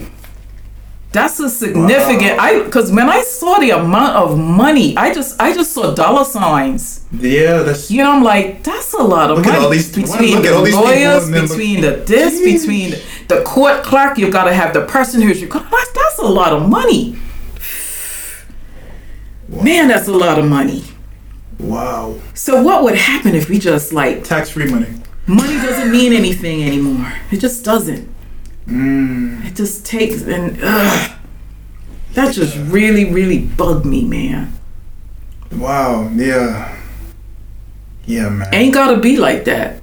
That's 1.13 1.39
a 1.41 1.49
significant. 1.49 2.39
I 2.39 2.63
because 2.63 2.89
when 2.89 3.09
I 3.09 3.21
saw 3.23 3.59
the 3.59 3.71
amount 3.71 4.15
of 4.15 4.37
money, 4.39 4.95
I 4.95 5.13
just 5.13 5.39
I 5.41 5.53
just 5.53 5.73
saw 5.73 5.93
dollar 5.93 6.23
signs. 6.23 7.05
Yeah, 7.11 7.63
that's 7.63 7.91
You 7.91 7.97
know, 8.03 8.11
I'm 8.11 8.23
like, 8.23 8.63
that's 8.63 8.93
a 8.93 9.03
lot 9.03 9.29
of 9.29 9.37
Look 9.39 9.47
at 9.47 9.51
money 9.53 9.63
all 9.65 9.69
these- 9.71 9.91
between 9.93 10.35
look 10.35 10.45
at 10.45 10.51
the 10.51 10.55
all 10.55 10.63
these 10.63 10.73
lawyers, 10.75 11.29
between 11.29 11.81
the 11.81 11.91
this, 12.05 12.39
Jeez. 12.39 12.61
between 12.61 12.95
the 13.27 13.41
court 13.43 13.83
clerk. 13.83 14.17
You've 14.17 14.31
got 14.31 14.45
to 14.45 14.53
have 14.53 14.73
the 14.73 14.85
person 14.85 15.21
who's 15.21 15.41
your. 15.41 15.49
That's, 15.49 15.91
that's 15.91 16.19
a 16.19 16.25
lot 16.25 16.53
of 16.53 16.69
money. 16.69 17.17
Man, 19.49 19.89
that's 19.89 20.07
a 20.07 20.13
lot 20.13 20.39
of 20.39 20.45
money. 20.45 20.83
Wow. 21.59 22.15
So 22.33 22.61
what 22.63 22.83
would 22.83 22.95
happen 22.95 23.35
if 23.35 23.49
we 23.49 23.59
just 23.59 23.91
like 23.93 24.23
Tax 24.23 24.49
free 24.51 24.65
money. 24.69 24.87
money 25.27 25.55
doesn't 25.55 25.91
mean 25.91 26.13
anything 26.13 26.63
anymore? 26.63 27.11
It 27.31 27.37
just 27.41 27.63
doesn't. 27.65 28.07
Mm. 28.71 29.45
It 29.45 29.55
just 29.55 29.85
takes 29.85 30.21
and 30.23 30.57
ugh, 30.63 31.11
that 32.13 32.33
just 32.33 32.55
really 32.71 33.11
really 33.11 33.39
bugged 33.39 33.85
me, 33.85 34.03
man. 34.05 34.53
Wow. 35.51 36.09
Yeah. 36.15 36.77
Yeah, 38.05 38.29
man. 38.29 38.47
Ain't 38.53 38.73
gotta 38.73 38.97
be 38.99 39.17
like 39.17 39.45
that. 39.45 39.81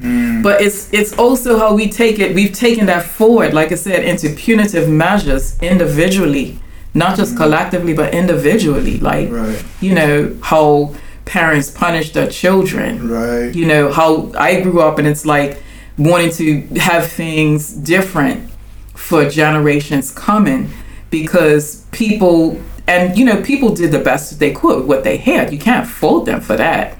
Mm. 0.00 0.42
But 0.42 0.60
it's 0.60 0.92
it's 0.92 1.16
also 1.18 1.58
how 1.58 1.74
we 1.74 1.88
take 1.88 2.18
it. 2.18 2.34
We've 2.34 2.52
taken 2.52 2.86
that 2.86 3.04
forward, 3.04 3.54
like 3.54 3.70
I 3.72 3.76
said, 3.76 4.04
into 4.04 4.30
punitive 4.30 4.88
measures 4.88 5.56
individually, 5.62 6.58
not 6.94 7.16
just 7.16 7.36
collectively, 7.36 7.94
but 7.94 8.12
individually. 8.12 8.98
Like 8.98 9.30
Right. 9.30 9.64
you 9.80 9.94
know 9.94 10.36
how 10.42 10.94
parents 11.24 11.70
punish 11.70 12.12
their 12.12 12.26
children. 12.28 13.08
Right. 13.08 13.54
You 13.54 13.66
know 13.66 13.92
how 13.92 14.32
I 14.36 14.60
grew 14.60 14.80
up, 14.80 14.98
and 14.98 15.06
it's 15.08 15.24
like 15.24 15.62
wanting 15.96 16.30
to 16.32 16.60
have 16.80 17.10
things 17.10 17.72
different 17.72 18.50
for 18.94 19.28
generations 19.28 20.10
coming 20.10 20.70
because 21.10 21.84
people 21.92 22.60
and 22.86 23.16
you 23.16 23.24
know 23.24 23.42
people 23.42 23.74
did 23.74 23.92
the 23.92 23.98
best 23.98 24.30
that 24.30 24.38
they 24.38 24.52
could 24.52 24.78
with 24.78 24.86
what 24.86 25.04
they 25.04 25.16
had. 25.16 25.52
You 25.52 25.58
can't 25.58 25.86
fault 25.86 26.26
them 26.26 26.40
for 26.40 26.56
that. 26.56 26.96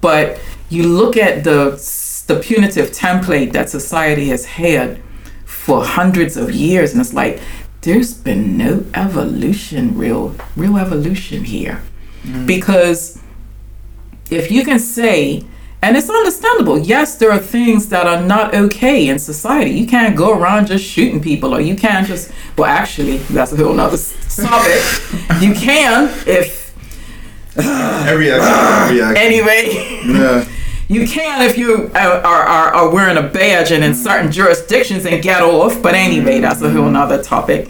But 0.00 0.40
you 0.68 0.84
look 0.84 1.16
at 1.16 1.44
the 1.44 1.72
the 2.26 2.38
punitive 2.40 2.90
template 2.90 3.52
that 3.52 3.68
society 3.68 4.28
has 4.28 4.44
had 4.44 5.00
for 5.44 5.84
hundreds 5.84 6.36
of 6.36 6.52
years, 6.52 6.92
and 6.92 7.00
it's 7.00 7.12
like 7.12 7.40
there's 7.82 8.14
been 8.14 8.56
no 8.56 8.84
evolution, 8.94 9.96
real 9.96 10.34
real 10.56 10.76
evolution 10.76 11.44
here, 11.44 11.82
mm. 12.22 12.46
because 12.46 13.20
if 14.30 14.50
you 14.50 14.64
can 14.64 14.78
say 14.78 15.44
and 15.82 15.96
it's 15.96 16.10
understandable. 16.10 16.78
Yes, 16.78 17.16
there 17.16 17.30
are 17.30 17.38
things 17.38 17.88
that 17.88 18.06
are 18.06 18.22
not 18.22 18.54
okay 18.54 19.08
in 19.08 19.18
society. 19.18 19.70
You 19.70 19.86
can't 19.86 20.16
go 20.16 20.38
around 20.38 20.66
just 20.66 20.84
shooting 20.84 21.20
people, 21.20 21.54
or 21.54 21.60
you 21.60 21.76
can't 21.76 22.06
just. 22.06 22.32
Well, 22.56 22.68
actually, 22.68 23.18
that's 23.18 23.52
a 23.52 23.56
whole 23.56 23.74
nother 23.74 23.98
topic. 24.28 24.82
you 25.40 25.54
can 25.54 26.10
if 26.26 26.60
Every 27.56 28.30
action. 28.30 28.88
Every 28.88 29.02
action. 29.02 29.16
anyway. 29.16 30.02
Yeah. 30.06 30.48
You 30.90 31.06
can 31.06 31.48
if 31.48 31.56
you 31.56 31.88
uh, 31.94 32.20
are, 32.24 32.42
are, 32.42 32.74
are 32.74 32.90
wearing 32.90 33.16
a 33.16 33.22
badge 33.22 33.70
and 33.70 33.84
in 33.84 33.94
certain 33.94 34.32
jurisdictions 34.32 35.06
and 35.06 35.22
get 35.22 35.40
off. 35.40 35.80
But 35.80 35.94
anyway, 35.94 36.40
that's 36.40 36.62
a 36.62 36.68
whole 36.68 36.90
nother 36.90 37.22
topic. 37.22 37.68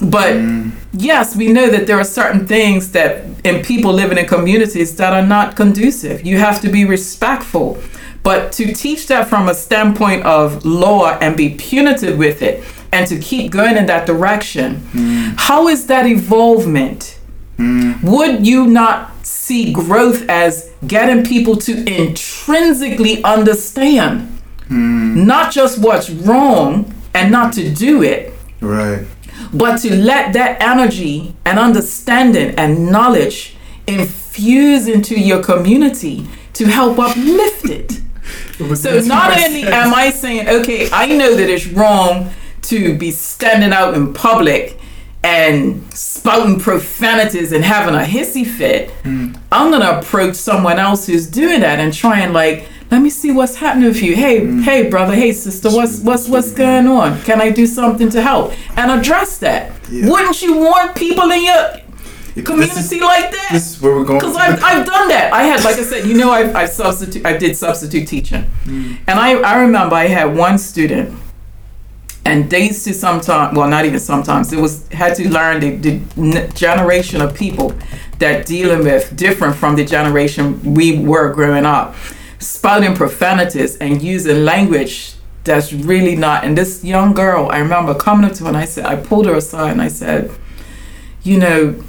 But 0.00 0.34
mm. 0.34 0.70
Yes, 0.92 1.36
we 1.36 1.52
know 1.52 1.68
that 1.70 1.86
there 1.86 1.98
are 1.98 2.04
certain 2.04 2.46
things 2.46 2.92
that 2.92 3.24
in 3.44 3.64
people 3.64 3.92
living 3.92 4.18
in 4.18 4.26
communities 4.26 4.96
that 4.96 5.12
are 5.12 5.26
not 5.26 5.56
conducive. 5.56 6.24
You 6.24 6.38
have 6.38 6.60
to 6.62 6.68
be 6.68 6.84
respectful. 6.84 7.82
But 8.22 8.52
to 8.52 8.72
teach 8.72 9.08
that 9.08 9.28
from 9.28 9.48
a 9.48 9.54
standpoint 9.54 10.24
of 10.24 10.64
law 10.64 11.18
and 11.20 11.36
be 11.36 11.54
punitive 11.54 12.18
with 12.18 12.40
it 12.40 12.62
and 12.92 13.06
to 13.08 13.18
keep 13.18 13.50
going 13.50 13.76
in 13.76 13.86
that 13.86 14.06
direction, 14.06 14.76
hmm. 14.92 15.30
how 15.36 15.66
is 15.66 15.86
that 15.86 16.06
evolvement? 16.06 17.18
Hmm. 17.56 17.94
Would 18.02 18.46
you 18.46 18.66
not 18.66 19.26
see 19.26 19.72
growth 19.72 20.28
as 20.28 20.70
getting 20.86 21.24
people 21.24 21.56
to 21.56 21.84
intrinsically 21.92 23.24
understand 23.24 24.28
hmm. 24.68 25.26
not 25.26 25.52
just 25.52 25.78
what's 25.78 26.08
wrong 26.08 26.94
and 27.14 27.32
not 27.32 27.52
to 27.54 27.74
do 27.74 28.02
it, 28.02 28.32
Right. 28.62 29.04
But 29.52 29.76
to 29.78 29.94
let 29.94 30.32
that 30.32 30.60
energy 30.62 31.34
and 31.44 31.58
understanding 31.58 32.54
and 32.56 32.90
knowledge 32.90 33.56
infuse 33.86 34.88
into 34.88 35.18
your 35.18 35.42
community 35.42 36.26
to 36.54 36.66
help 36.66 36.98
uplift 36.98 37.64
it. 37.68 38.00
So 38.76 39.00
not 39.00 39.36
only 39.36 39.64
am 39.64 39.92
I 39.92 40.10
saying, 40.10 40.48
okay, 40.48 40.88
I 40.92 41.06
know 41.06 41.34
that 41.34 41.50
it's 41.50 41.66
wrong 41.66 42.30
to 42.62 42.96
be 42.96 43.10
standing 43.10 43.72
out 43.72 43.94
in 43.94 44.14
public 44.14 44.78
and 45.24 45.82
spouting 45.92 46.60
profanities 46.60 47.50
and 47.50 47.64
having 47.64 47.94
a 47.96 48.04
hissy 48.04 48.46
fit, 48.46 48.92
I'm 49.04 49.70
gonna 49.70 49.98
approach 49.98 50.36
someone 50.36 50.78
else 50.78 51.06
who's 51.06 51.26
doing 51.28 51.60
that 51.60 51.80
and 51.80 51.92
try 51.92 52.20
and 52.20 52.32
like, 52.32 52.68
let 52.92 53.00
me 53.00 53.08
see 53.08 53.30
what's 53.30 53.56
happening 53.56 53.88
with 53.88 54.02
you. 54.02 54.14
Hey, 54.14 54.42
mm. 54.42 54.62
hey, 54.62 54.90
brother, 54.90 55.14
hey, 55.14 55.32
sister, 55.32 55.70
what's 55.70 56.00
what's 56.00 56.28
what's 56.28 56.52
going 56.52 56.86
on? 56.86 57.20
Can 57.22 57.40
I 57.40 57.48
do 57.48 57.66
something 57.66 58.10
to 58.10 58.20
help 58.20 58.52
and 58.76 58.90
address 58.90 59.38
that? 59.38 59.72
Yeah. 59.90 60.10
Wouldn't 60.10 60.42
you 60.42 60.58
want 60.58 60.94
people 60.94 61.30
in 61.30 61.42
your 61.42 62.44
community 62.44 62.78
is, 62.78 62.92
like 63.00 63.30
that? 63.30 63.48
this 63.50 63.74
is 63.74 63.80
where 63.80 63.94
we're 63.96 64.04
going. 64.04 64.20
Because 64.20 64.36
I've, 64.36 64.62
I've 64.62 64.86
done 64.86 65.08
that. 65.08 65.32
I 65.32 65.44
had, 65.44 65.64
like 65.64 65.76
I 65.76 65.82
said, 65.84 66.06
you 66.06 66.14
know, 66.14 66.30
I, 66.30 66.62
I 66.62 66.66
substitute, 66.66 67.24
I 67.24 67.34
did 67.34 67.56
substitute 67.56 68.06
teaching, 68.06 68.44
mm. 68.64 68.98
and 69.06 69.18
I, 69.18 69.40
I 69.40 69.62
remember 69.62 69.94
I 69.94 70.08
had 70.08 70.36
one 70.36 70.58
student, 70.58 71.18
and 72.26 72.50
they 72.50 72.66
used 72.66 72.84
to 72.84 72.92
sometimes, 72.92 73.56
well, 73.56 73.70
not 73.70 73.86
even 73.86 74.00
sometimes, 74.00 74.52
it 74.52 74.60
was 74.60 74.86
had 74.88 75.14
to 75.16 75.30
learn 75.30 75.60
the, 75.60 75.76
the 75.76 76.52
generation 76.54 77.22
of 77.22 77.34
people 77.34 77.74
that 78.18 78.44
dealing 78.44 78.84
with 78.84 79.16
different 79.16 79.56
from 79.56 79.76
the 79.76 79.84
generation 79.84 80.74
we 80.74 80.98
were 80.98 81.32
growing 81.32 81.64
up, 81.64 81.94
spouting 82.42 82.94
profanities 82.94 83.76
and 83.76 84.02
using 84.02 84.44
language 84.44 85.14
that's 85.44 85.72
really 85.72 86.16
not. 86.16 86.44
And 86.44 86.56
this 86.56 86.84
young 86.84 87.14
girl, 87.14 87.48
I 87.50 87.58
remember 87.58 87.94
coming 87.94 88.24
up 88.24 88.34
to 88.34 88.44
her 88.44 88.48
and 88.48 88.56
I 88.56 88.64
said, 88.64 88.86
I 88.86 88.96
pulled 88.96 89.26
her 89.26 89.34
aside 89.34 89.72
and 89.72 89.82
I 89.82 89.88
said, 89.88 90.30
you 91.22 91.38
know, 91.38 91.82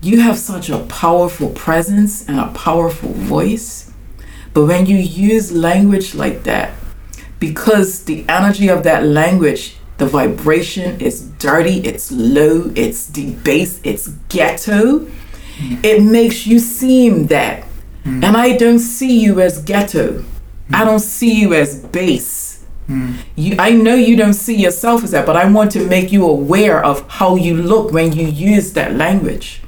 you 0.00 0.20
have 0.20 0.38
such 0.38 0.70
a 0.70 0.78
powerful 0.78 1.50
presence 1.50 2.28
and 2.28 2.38
a 2.38 2.48
powerful 2.48 3.12
voice. 3.12 3.92
But 4.54 4.66
when 4.66 4.86
you 4.86 4.96
use 4.96 5.50
language 5.52 6.14
like 6.14 6.44
that, 6.44 6.72
because 7.40 8.04
the 8.04 8.24
energy 8.28 8.68
of 8.68 8.82
that 8.84 9.04
language, 9.04 9.76
the 9.98 10.06
vibration 10.06 11.00
is 11.00 11.22
dirty, 11.38 11.80
it's 11.80 12.10
low, 12.12 12.70
it's 12.74 13.08
debased, 13.08 13.80
it's 13.84 14.08
ghetto, 14.28 15.06
it 15.82 16.02
makes 16.02 16.46
you 16.46 16.58
seem 16.60 17.26
that. 17.26 17.64
Mm. 18.04 18.24
And 18.24 18.36
I 18.36 18.56
don't 18.56 18.78
see 18.78 19.20
you 19.20 19.40
as 19.40 19.62
ghetto. 19.62 20.20
Mm. 20.20 20.24
I 20.74 20.84
don't 20.84 21.00
see 21.00 21.40
you 21.40 21.54
as 21.54 21.84
base. 21.84 22.64
Mm. 22.88 23.16
You, 23.36 23.56
I 23.58 23.72
know 23.72 23.94
you 23.94 24.16
don't 24.16 24.34
see 24.34 24.56
yourself 24.56 25.04
as 25.04 25.10
that, 25.10 25.26
but 25.26 25.36
I 25.36 25.50
want 25.50 25.72
to 25.72 25.86
make 25.86 26.10
you 26.10 26.26
aware 26.26 26.84
of 26.84 27.08
how 27.08 27.36
you 27.36 27.54
look 27.54 27.92
when 27.92 28.12
you 28.12 28.26
use 28.26 28.72
that 28.72 28.94
language. 28.94 29.62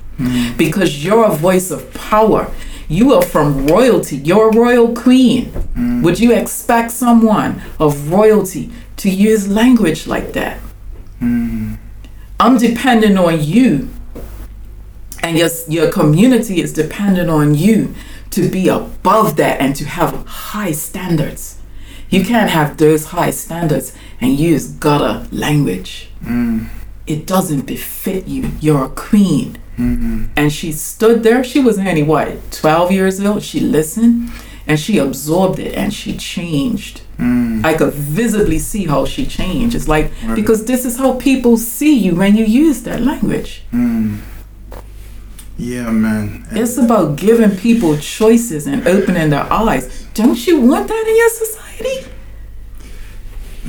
Because 0.58 1.02
you're 1.02 1.24
a 1.24 1.34
voice 1.34 1.70
of 1.70 1.94
power. 1.94 2.52
You 2.88 3.14
are 3.14 3.22
from 3.22 3.66
royalty. 3.66 4.16
You're 4.18 4.50
a 4.50 4.52
royal 4.52 4.94
queen. 4.94 5.50
Would 6.02 6.20
you 6.20 6.34
expect 6.34 6.90
someone 6.90 7.62
of 7.78 8.10
royalty 8.10 8.70
to 8.98 9.08
use 9.08 9.48
language 9.48 10.06
like 10.06 10.34
that? 10.34 10.58
I'm 12.38 12.58
depending 12.58 13.16
on 13.16 13.42
you. 13.42 13.88
And 15.22 15.38
your, 15.38 15.48
your 15.68 15.90
community 15.90 16.60
is 16.60 16.72
dependent 16.72 17.30
on 17.30 17.54
you 17.54 17.94
to 18.30 18.48
be 18.48 18.68
above 18.68 19.36
that 19.36 19.60
and 19.60 19.74
to 19.76 19.84
have 19.84 20.26
high 20.26 20.72
standards. 20.72 21.58
You 22.08 22.24
can't 22.24 22.50
have 22.50 22.76
those 22.76 23.06
high 23.06 23.30
standards 23.30 23.96
and 24.20 24.38
use 24.38 24.66
gutter 24.68 25.26
language. 25.30 26.10
Mm. 26.24 26.68
It 27.06 27.26
doesn't 27.26 27.62
befit 27.62 28.26
you. 28.26 28.52
You're 28.60 28.84
a 28.84 28.88
queen. 28.88 29.58
Mm-hmm. 29.78 30.26
And 30.36 30.52
she 30.52 30.72
stood 30.72 31.22
there. 31.22 31.42
She 31.42 31.60
was 31.60 31.78
only 31.78 32.02
what, 32.02 32.52
12 32.52 32.92
years 32.92 33.20
old? 33.20 33.42
She 33.42 33.60
listened 33.60 34.30
and 34.66 34.78
she 34.78 34.98
absorbed 34.98 35.58
it 35.58 35.74
and 35.74 35.92
she 35.92 36.16
changed. 36.16 37.02
Mm. 37.18 37.64
I 37.64 37.74
could 37.74 37.92
visibly 37.94 38.58
see 38.58 38.86
how 38.86 39.05
she 39.07 39.26
changed. 39.26 39.74
It's 39.74 39.88
like, 39.88 40.12
Right. 40.24 40.36
because 40.36 40.64
this 40.66 40.84
is 40.84 40.98
how 40.98 41.14
people 41.14 41.57
see 41.57 41.96
you 41.96 42.14
when 42.16 42.36
you 42.36 42.44
use 42.44 42.82
that 42.82 43.02
language. 43.02 43.62
Mm. 43.72 44.18
Yeah, 45.61 45.90
man. 45.90 46.46
It's 46.52 46.78
about 46.78 47.16
giving 47.16 47.54
people 47.56 47.98
choices 47.98 48.66
and 48.66 48.88
opening 48.88 49.28
their 49.28 49.52
eyes. 49.52 50.06
Don't 50.14 50.46
you 50.46 50.61
want 50.61 50.88
that 50.88 51.06
in 51.06 51.16
your 51.16 51.28
society? 51.28 52.11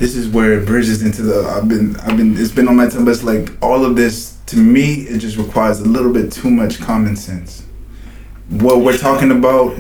this 0.02 0.16
is 0.16 0.28
where 0.30 0.54
it 0.54 0.66
bridges 0.66 1.04
into 1.04 1.22
the 1.22 1.48
I've 1.48 1.68
been 1.68 1.96
I've 1.98 2.18
been 2.18 2.36
it's 2.36 2.52
been 2.52 2.68
on 2.68 2.76
my 2.76 2.90
tongue 2.90 3.06
but 3.06 3.12
it's 3.12 3.24
like 3.24 3.52
all 3.62 3.86
of 3.86 3.96
this 3.96 4.40
to 4.48 4.58
me 4.58 5.04
it 5.04 5.20
just 5.20 5.38
requires 5.38 5.80
a 5.80 5.86
little 5.86 6.12
bit 6.12 6.32
too 6.32 6.50
much 6.50 6.80
common 6.80 7.16
sense. 7.16 7.64
What 8.50 8.80
we're 8.80 8.98
talking 8.98 9.30
about 9.32 9.78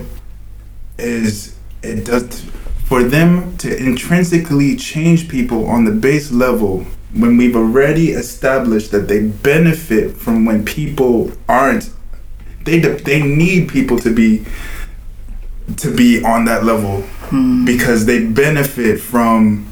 is 0.99 1.57
it 1.81 2.05
does 2.05 2.45
for 2.85 3.03
them 3.03 3.57
to 3.57 3.75
intrinsically 3.75 4.75
change 4.75 5.27
people 5.27 5.65
on 5.65 5.85
the 5.85 5.91
base 5.91 6.31
level 6.31 6.85
when 7.13 7.35
we've 7.35 7.55
already 7.55 8.11
established 8.11 8.91
that 8.91 9.07
they 9.07 9.27
benefit 9.27 10.15
from 10.15 10.45
when 10.45 10.63
people 10.63 11.31
aren't 11.49 11.89
they 12.65 12.79
de- 12.79 12.95
they 13.03 13.21
need 13.21 13.69
people 13.69 13.97
to 13.99 14.13
be 14.13 14.45
to 15.77 15.95
be 15.95 16.23
on 16.23 16.45
that 16.45 16.63
level 16.63 17.03
because 17.65 18.05
they 18.05 18.25
benefit 18.25 18.99
from 18.99 19.65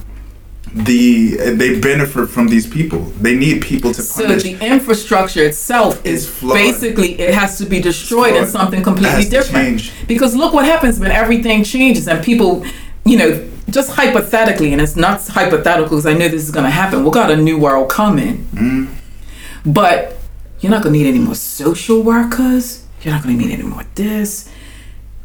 the 0.74 1.36
they 1.56 1.80
benefit 1.80 2.28
from 2.30 2.48
these 2.48 2.68
people. 2.68 3.00
They 3.22 3.36
need 3.36 3.62
people 3.62 3.92
to 3.94 4.02
So 4.02 4.28
the 4.28 4.58
infrastructure 4.66 5.44
itself 5.44 6.06
is 6.06 6.26
It's 6.26 6.38
flawed. 6.40 6.54
basically 6.56 7.20
it 7.20 7.34
has 7.34 7.58
to 7.58 7.66
be 7.66 7.80
destroyed 7.82 8.36
and 8.36 8.48
something 8.48 8.84
completely 8.84 9.24
has 9.24 9.30
different. 9.30 9.66
change. 9.80 9.92
Because 10.08 10.36
look 10.36 10.54
what 10.54 10.66
happens 10.66 11.00
when 11.00 11.12
everything 11.12 11.64
changes 11.64 12.08
and 12.08 12.24
people, 12.24 12.64
you 13.04 13.18
know, 13.18 13.50
just 13.72 13.92
hypothetically, 13.92 14.72
and 14.72 14.80
it's 14.82 14.96
not 14.96 15.26
hypothetical 15.28 15.90
because 15.90 16.06
I 16.06 16.14
know 16.14 16.28
this 16.30 16.44
is 16.44 16.52
going 16.52 16.66
to 16.66 16.72
happen. 16.72 17.04
We 17.04 17.12
got 17.12 17.30
a 17.32 17.36
new 17.38 17.58
world 17.58 17.90
coming, 17.90 18.38
Mm-hmm. 18.54 19.72
but 19.72 20.19
you're 20.60 20.72
not 20.72 20.84
going 20.84 20.94
to 20.94 21.00
need 21.00 21.08
any 21.08 21.20
more 21.20 21.36
social 21.36 22.02
workers. 22.02 22.86
You're 23.02 23.14
not 23.14 23.24
going 23.24 23.38
to 23.38 23.46
need 23.46 23.54
any 23.54 23.64
more 23.64 23.84
this. 23.96 24.52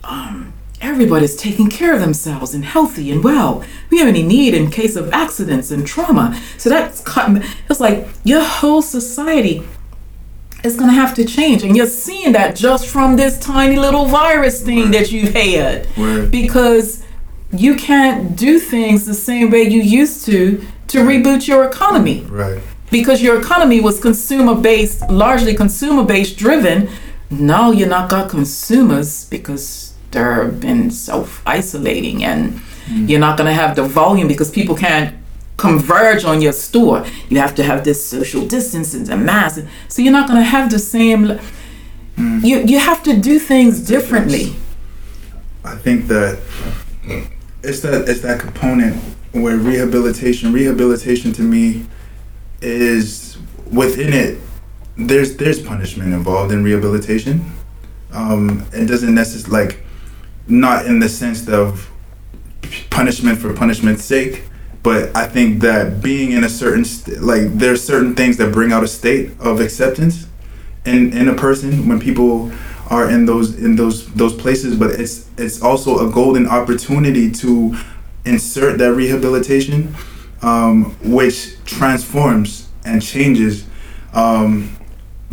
Um, 0.05 0.53
everybody's 0.81 1.35
taking 1.35 1.69
care 1.69 1.95
of 1.95 2.01
themselves 2.01 2.55
and 2.55 2.65
healthy 2.65 3.11
and 3.11 3.25
well. 3.25 3.65
We 3.91 3.99
have 3.99 4.09
any 4.09 4.23
need 4.23 4.55
in 4.55 4.71
case 4.71 4.97
of 4.97 5.13
accidents 5.13 5.71
and 5.71 5.87
trauma. 5.87 6.41
So 6.59 6.69
that's 6.71 7.01
cut. 7.01 7.43
It's 7.69 7.81
like 7.81 8.07
your 8.23 8.45
whole 8.45 8.83
society 8.83 9.63
is 10.63 10.77
going 10.77 10.89
to 10.89 10.95
have 10.95 11.15
to 11.15 11.25
change, 11.27 11.63
and 11.63 11.77
you're 11.77 11.87
seeing 11.87 12.33
that 12.33 12.57
just 12.57 12.87
from 12.87 13.17
this 13.17 13.39
tiny 13.39 13.77
little 13.77 14.07
virus 14.07 14.63
thing 14.63 14.93
that 14.93 15.13
you've 15.13 15.35
had, 15.35 15.87
Word. 15.95 16.31
because 16.31 17.05
you 17.53 17.77
can't 17.77 18.35
do 18.35 18.59
things 18.59 19.05
the 19.05 19.13
same 19.13 19.51
way 19.51 19.63
you 19.63 19.83
used 19.83 20.25
to 20.25 20.65
to 20.89 20.99
reboot 21.01 21.47
your 21.47 21.65
economy 21.65 22.23
right. 22.23 22.63
Because 22.95 23.21
your 23.21 23.37
economy 23.41 23.81
was 23.81 23.99
consumer 23.99 24.55
based, 24.55 25.01
largely 25.11 25.53
consumer 25.53 26.05
based 26.05 26.39
driven. 26.39 26.89
Now 27.29 27.73
you're 27.73 27.89
not 27.89 28.09
got 28.09 28.31
consumers 28.31 29.25
because 29.25 29.95
they're 30.13 30.47
been 30.47 30.93
self 30.93 31.43
isolating, 31.45 32.23
and 32.23 32.53
mm. 32.87 33.09
you're 33.09 33.19
not 33.19 33.37
gonna 33.37 33.53
have 33.53 33.75
the 33.75 33.83
volume 33.83 34.29
because 34.29 34.49
people 34.49 34.77
can't 34.77 35.13
converge 35.57 36.25
on 36.25 36.41
your 36.41 36.53
store. 36.53 37.05
You 37.31 37.39
have 37.39 37.57
to 37.57 37.65
have 37.65 37.83
this 37.83 37.99
social 38.07 38.47
distancing 38.47 39.11
and 39.11 39.27
mask, 39.27 39.65
so 39.89 40.01
you're 40.01 40.13
not 40.21 40.29
gonna 40.29 40.51
have 40.57 40.71
the 40.71 40.79
same. 40.79 41.41
Mm. 42.17 42.45
You 42.45 42.57
you 42.61 42.79
have 42.79 43.03
to 43.03 43.17
do 43.17 43.41
things 43.41 43.81
differently. 43.81 44.55
I 45.65 45.75
think 45.85 46.07
that 46.07 46.39
it's 47.65 47.81
that 47.81 48.09
it's 48.09 48.21
that 48.21 48.39
component 48.39 48.95
where 49.33 49.57
rehabilitation 49.57 50.53
rehabilitation 50.53 51.33
to 51.33 51.43
me 51.43 51.87
is 52.65 53.37
within 53.71 54.13
it 54.13 54.39
there's 54.97 55.37
there's 55.37 55.61
punishment 55.61 56.13
involved 56.13 56.53
in 56.53 56.63
rehabilitation. 56.63 57.53
Um 58.13 58.67
it 58.73 58.87
doesn't 58.87 59.15
necessarily 59.15 59.67
like 59.67 59.85
not 60.47 60.87
in 60.87 60.99
the 60.99 61.09
sense 61.09 61.49
of 61.49 61.91
punishment 62.91 63.39
for 63.39 63.53
punishment's 63.53 64.05
sake 64.05 64.43
but 64.83 65.15
i 65.17 65.27
think 65.27 65.61
that 65.61 66.03
being 66.03 66.33
in 66.33 66.45
a 66.45 66.49
certain 66.49 66.85
st- 66.85 67.23
like 67.23 67.43
there's 67.55 67.83
certain 67.83 68.15
things 68.15 68.37
that 68.37 68.53
bring 68.53 68.73
out 68.73 68.83
a 68.83 68.89
state 68.89 69.31
of 69.41 69.61
acceptance 69.61 70.27
in 70.85 71.13
in 71.13 71.29
a 71.29 71.35
person 71.35 71.89
when 71.89 71.99
people 71.99 72.53
are 72.91 73.09
in 73.11 73.27
those 73.27 73.57
in 73.59 73.77
those 73.77 74.07
those 74.15 74.35
places 74.35 74.77
but 74.77 74.91
it's 74.91 75.29
it's 75.39 75.63
also 75.63 76.07
a 76.07 76.13
golden 76.13 76.47
opportunity 76.47 77.31
to 77.31 77.77
insert 78.25 78.79
that 78.79 78.93
rehabilitation 78.93 79.95
um, 80.45 80.97
which 81.03 81.63
transforms 81.65 82.69
and 82.85 83.03
changes 83.03 83.65
um, 84.13 84.75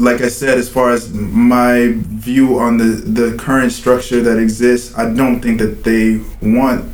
like 0.01 0.22
I 0.22 0.30
said, 0.30 0.57
as 0.57 0.68
far 0.68 0.91
as 0.91 1.14
my 1.14 1.93
view 1.95 2.59
on 2.59 2.78
the, 2.78 2.86
the 2.86 3.38
current 3.38 3.72
structure 3.72 4.22
that 4.22 4.39
exists, 4.39 4.97
I 4.97 5.14
don't 5.14 5.41
think 5.41 5.59
that 5.59 5.84
they 5.84 6.22
want, 6.41 6.91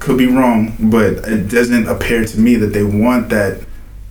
could 0.00 0.18
be 0.18 0.26
wrong, 0.26 0.74
but 0.80 1.28
it 1.28 1.48
doesn't 1.48 1.86
appear 1.86 2.24
to 2.24 2.40
me 2.40 2.56
that 2.56 2.68
they 2.68 2.82
want 2.82 3.28
that 3.28 3.64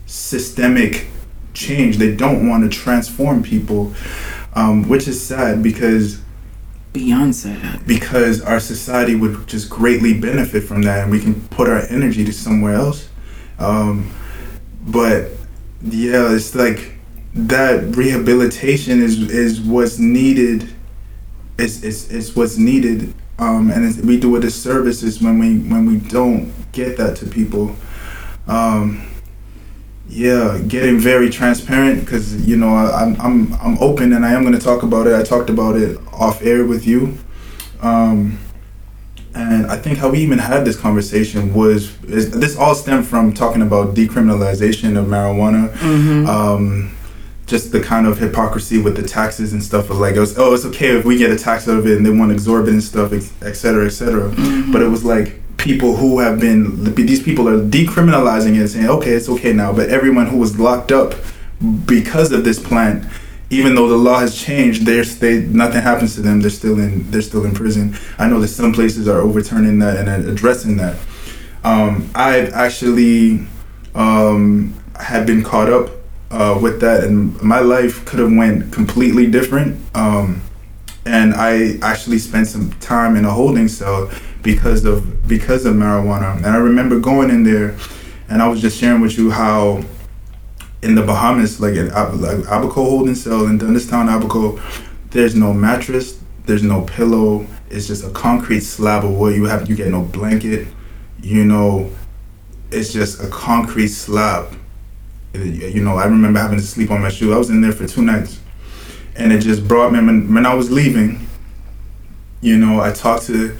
systemic 0.05 1.07
change. 1.53 1.97
They 1.97 2.15
don't 2.15 2.47
want 2.47 2.63
to 2.63 2.77
transform 2.77 3.43
people, 3.43 3.93
um, 4.53 4.87
which 4.87 5.07
is 5.07 5.21
sad 5.21 5.61
because 5.61 6.21
Beyond 6.93 7.33
that, 7.35 7.87
because 7.87 8.41
our 8.41 8.59
society 8.59 9.15
would 9.15 9.47
just 9.47 9.69
greatly 9.69 10.19
benefit 10.19 10.63
from 10.63 10.81
that 10.81 11.03
and 11.03 11.11
we 11.11 11.21
can 11.21 11.39
put 11.47 11.69
our 11.69 11.81
energy 11.89 12.25
to 12.25 12.33
somewhere 12.33 12.73
else. 12.73 13.07
Um, 13.59 14.11
but 14.85 15.29
yeah 15.83 16.33
it's 16.33 16.53
like 16.53 16.95
that 17.33 17.95
rehabilitation 17.95 19.01
is 19.01 19.29
is 19.31 19.61
what's 19.61 19.99
needed. 19.99 20.73
It's, 21.57 21.83
it's, 21.83 22.09
it's 22.09 22.35
what's 22.35 22.57
needed. 22.57 23.13
Um, 23.39 23.71
and 23.71 23.95
we 24.05 24.19
do 24.19 24.35
a 24.35 24.39
disservice 24.39 25.21
when 25.21 25.39
we 25.39 25.59
when 25.59 25.85
we 25.85 25.97
don't 25.97 26.53
get 26.71 26.97
that 26.97 27.17
to 27.17 27.25
people. 27.25 27.75
Um, 28.47 29.10
yeah 30.21 30.59
getting 30.67 30.99
very 30.99 31.29
transparent 31.29 32.01
because 32.01 32.47
you 32.47 32.55
know 32.55 32.69
I, 32.69 33.01
I'm, 33.01 33.19
I'm 33.19 33.53
i'm 33.55 33.77
open 33.79 34.13
and 34.13 34.23
i 34.23 34.31
am 34.31 34.41
going 34.43 34.53
to 34.53 34.59
talk 34.59 34.83
about 34.83 35.07
it. 35.07 35.13
I 35.15 35.23
talked 35.23 35.49
about 35.49 35.75
it 35.75 35.99
off 36.13 36.41
air 36.43 36.63
with 36.65 36.85
you. 36.85 37.17
Um, 37.81 38.37
and 39.33 39.65
i 39.67 39.77
think 39.77 39.97
how 39.97 40.09
we 40.09 40.19
even 40.19 40.37
had 40.37 40.65
this 40.65 40.77
conversation 40.79 41.53
was 41.53 41.97
is, 42.03 42.29
this 42.31 42.55
all 42.57 42.75
stemmed 42.75 43.07
from 43.07 43.33
talking 43.33 43.61
about 43.61 43.95
decriminalization 43.95 44.97
of 44.99 45.05
marijuana. 45.07 45.75
Um, 46.27 46.95
just 47.47 47.71
the 47.71 47.81
kind 47.81 48.07
of 48.07 48.17
hypocrisy 48.17 48.77
with 48.81 48.95
the 48.95 49.03
taxes 49.03 49.51
and 49.51 49.61
stuff 49.61 49.89
of 49.89 49.97
like 49.97 50.15
it 50.15 50.19
was 50.19 50.37
oh 50.37 50.53
it's 50.53 50.65
okay 50.65 50.95
if 50.97 51.03
we 51.03 51.17
get 51.17 51.31
a 51.31 51.37
tax 51.37 51.67
out 51.67 51.77
of 51.77 51.87
it 51.87 51.97
and 51.97 52.05
they 52.05 52.11
want 52.11 52.31
exorbitant 52.31 52.83
stuff 52.83 53.11
et 53.11 53.53
cetera 53.53 53.85
et 53.85 53.89
cetera. 53.89 54.29
But 54.71 54.81
it 54.81 54.87
was 54.87 55.03
like 55.03 55.40
people 55.61 55.95
who 55.95 56.19
have 56.19 56.39
been 56.39 56.83
these 56.95 57.21
people 57.21 57.47
are 57.47 57.59
decriminalizing 57.59 58.55
it 58.55 58.61
and 58.61 58.69
saying 58.69 58.89
okay 58.89 59.11
it's 59.11 59.29
okay 59.29 59.53
now 59.53 59.71
but 59.71 59.89
everyone 59.89 60.25
who 60.25 60.37
was 60.37 60.59
locked 60.59 60.91
up 60.91 61.13
because 61.85 62.31
of 62.31 62.43
this 62.43 62.59
plant 62.59 63.05
even 63.51 63.75
though 63.75 63.87
the 63.87 63.97
law 63.97 64.19
has 64.19 64.41
changed 64.41 64.85
they 64.85 65.41
nothing 65.41 65.81
happens 65.81 66.15
to 66.15 66.21
them 66.21 66.41
they're 66.41 66.49
still 66.49 66.79
in 66.79 67.09
they're 67.11 67.21
still 67.21 67.45
in 67.45 67.53
prison. 67.53 67.95
I 68.17 68.27
know 68.27 68.39
that 68.39 68.47
some 68.47 68.73
places 68.73 69.07
are 69.07 69.19
overturning 69.19 69.77
that 69.79 69.97
and 69.97 70.27
addressing 70.27 70.77
that. 70.77 70.97
Um, 71.63 72.09
i've 72.15 72.53
actually 72.53 73.45
um, 73.93 74.73
had 74.99 75.27
been 75.27 75.43
caught 75.43 75.69
up 75.69 75.91
uh, 76.31 76.57
with 76.59 76.79
that 76.81 77.03
and 77.03 77.39
my 77.43 77.59
life 77.59 78.03
could 78.05 78.19
have 78.19 78.31
went 78.31 78.73
completely 78.73 79.29
different 79.29 79.79
um, 79.95 80.41
and 81.05 81.35
i 81.35 81.77
actually 81.83 82.17
spent 82.17 82.47
some 82.47 82.71
time 82.79 83.15
in 83.15 83.25
a 83.25 83.31
holding 83.31 83.67
cell 83.67 84.09
because 84.41 84.85
of 84.85 85.20
because 85.31 85.65
of 85.65 85.73
marijuana. 85.75 86.35
And 86.35 86.47
i 86.47 86.57
remember 86.57 86.99
going 86.99 87.29
in 87.29 87.43
there 87.43 87.77
and 88.27 88.41
i 88.41 88.47
was 88.49 88.59
just 88.59 88.77
sharing 88.77 88.99
with 88.99 89.17
you 89.17 89.31
how 89.31 89.81
in 90.81 90.93
the 90.93 91.01
bahamas 91.01 91.61
like 91.61 91.75
in 91.75 91.87
like 91.87 92.39
abaco 92.55 92.83
holding 92.83 93.15
cell 93.15 93.47
in 93.47 93.57
Dundas 93.57 93.87
Town 93.87 94.09
abaco 94.09 94.59
there's 95.11 95.33
no 95.33 95.53
mattress 95.53 96.19
there's 96.47 96.63
no 96.63 96.81
pillow 96.81 97.47
it's 97.69 97.87
just 97.87 98.03
a 98.03 98.09
concrete 98.09 98.59
slab 98.59 99.05
of 99.05 99.11
wood. 99.11 99.33
You 99.33 99.45
have 99.45 99.69
you 99.69 99.75
get 99.77 99.87
no 99.87 100.01
blanket 100.01 100.67
you 101.21 101.45
know 101.45 101.89
it's 102.69 102.91
just 102.91 103.23
a 103.23 103.29
concrete 103.29 103.87
slab. 103.87 104.53
You 105.33 105.81
know 105.81 105.95
i 105.95 106.03
remember 106.03 106.41
having 106.41 106.59
to 106.59 106.65
sleep 106.65 106.91
on 106.91 107.01
my 107.01 107.09
shoe. 107.09 107.33
I 107.33 107.37
was 107.37 107.49
in 107.49 107.61
there 107.61 107.71
for 107.71 107.87
two 107.87 108.01
nights 108.01 108.41
and 109.15 109.31
it 109.31 109.39
just 109.39 109.65
brought 109.65 109.93
me 109.93 109.99
when, 110.05 110.33
when 110.33 110.45
i 110.45 110.53
was 110.53 110.71
leaving 110.71 111.25
you 112.41 112.57
know 112.57 112.79
i 112.79 112.91
talked 112.91 113.25
to 113.27 113.55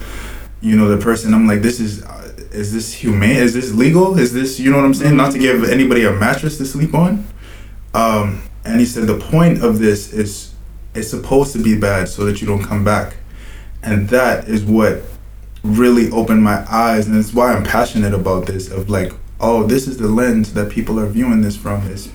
you 0.62 0.76
know 0.76 0.88
the 0.88 1.02
person 1.02 1.34
i'm 1.34 1.46
like 1.46 1.60
this 1.60 1.78
is 1.78 2.02
uh, 2.04 2.22
is 2.52 2.72
this 2.72 2.92
humane? 2.92 3.36
Is 3.36 3.54
this 3.54 3.72
legal? 3.72 4.18
Is 4.18 4.32
this 4.32 4.60
you 4.60 4.70
know 4.70 4.76
what 4.76 4.84
i'm 4.84 4.94
saying? 4.94 5.16
Not 5.16 5.32
to 5.32 5.38
give 5.38 5.64
anybody 5.64 6.04
a 6.04 6.12
mattress 6.12 6.58
to 6.58 6.66
sleep 6.66 6.94
on. 6.94 7.26
Um 7.94 8.42
and 8.64 8.78
he 8.78 8.86
said 8.86 9.06
the 9.06 9.18
point 9.18 9.62
of 9.62 9.78
this 9.78 10.12
is 10.12 10.54
it's 10.94 11.08
supposed 11.08 11.52
to 11.54 11.62
be 11.62 11.78
bad 11.78 12.08
so 12.08 12.24
that 12.26 12.40
you 12.40 12.46
don't 12.46 12.62
come 12.62 12.84
back. 12.84 13.16
And 13.82 14.08
that 14.10 14.48
is 14.48 14.64
what 14.64 15.02
really 15.64 16.10
opened 16.10 16.42
my 16.42 16.64
eyes. 16.70 17.06
And 17.06 17.16
it's 17.16 17.32
why 17.32 17.52
i'm 17.52 17.64
passionate 17.64 18.14
about 18.14 18.46
this 18.46 18.70
of 18.70 18.88
like 18.88 19.12
oh 19.40 19.64
this 19.64 19.88
is 19.88 19.96
the 19.96 20.08
lens 20.08 20.52
that 20.54 20.70
people 20.70 21.00
are 21.00 21.06
viewing 21.06 21.40
this 21.40 21.56
from. 21.56 21.86
Is 21.88 22.10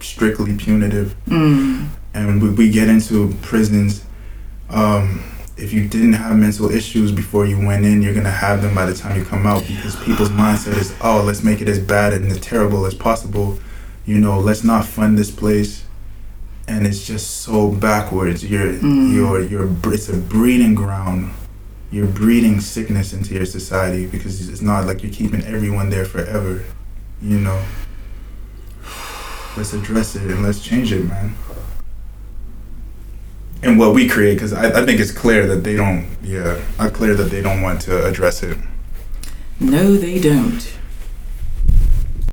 strictly 0.00 0.56
punitive. 0.56 1.16
Mm, 1.26 1.88
and 2.14 2.42
we, 2.42 2.50
we 2.50 2.70
get 2.70 2.88
into 2.88 3.34
prisons. 3.42 4.04
Um, 4.70 5.24
if 5.58 5.72
you 5.72 5.88
didn't 5.88 6.12
have 6.14 6.36
mental 6.36 6.70
issues 6.70 7.10
before 7.12 7.44
you 7.46 7.58
went 7.58 7.84
in 7.84 8.00
you're 8.02 8.12
going 8.14 8.24
to 8.24 8.30
have 8.30 8.62
them 8.62 8.74
by 8.74 8.86
the 8.86 8.94
time 8.94 9.18
you 9.18 9.24
come 9.24 9.46
out 9.46 9.62
because 9.66 9.96
people's 10.04 10.30
mindset 10.30 10.76
is 10.76 10.94
oh 11.00 11.22
let's 11.22 11.42
make 11.42 11.60
it 11.60 11.68
as 11.68 11.78
bad 11.78 12.12
and 12.12 12.30
as 12.30 12.38
terrible 12.40 12.86
as 12.86 12.94
possible. 12.94 13.58
You 14.06 14.18
know 14.18 14.38
let's 14.38 14.64
not 14.64 14.84
fund 14.86 15.18
this 15.18 15.30
place. 15.30 15.84
And 16.66 16.86
it's 16.86 17.06
just 17.06 17.38
so 17.42 17.70
backwards. 17.70 18.44
You're 18.44 18.72
Mm. 18.74 19.14
you're 19.14 19.40
you're 19.42 19.70
it's 19.94 20.08
a 20.08 20.16
breeding 20.16 20.74
ground. 20.74 21.32
You're 21.90 22.06
breeding 22.06 22.60
sickness 22.60 23.12
into 23.12 23.34
your 23.34 23.46
society 23.46 24.06
because 24.06 24.48
it's 24.48 24.60
not 24.60 24.86
like 24.86 25.02
you're 25.02 25.12
keeping 25.12 25.42
everyone 25.44 25.88
there 25.90 26.04
forever 26.04 26.62
you 27.20 27.38
know? 27.40 27.60
Let's 29.56 29.72
address 29.72 30.14
it 30.14 30.22
and 30.30 30.42
let's 30.42 30.60
change 30.60 30.92
it 30.92 31.04
man 31.04 31.34
and 33.62 33.78
what 33.78 33.94
we 33.94 34.08
create 34.08 34.34
because 34.34 34.52
I, 34.52 34.80
I 34.80 34.84
think 34.84 35.00
it's 35.00 35.12
clear 35.12 35.46
that 35.46 35.64
they 35.64 35.76
don't 35.76 36.06
yeah 36.22 36.60
clear 36.92 37.14
that 37.14 37.30
they 37.30 37.42
don't 37.42 37.62
want 37.62 37.80
to 37.82 38.06
address 38.06 38.42
it 38.42 38.58
no, 39.60 39.96
they 39.96 40.20
don't. 40.20 40.77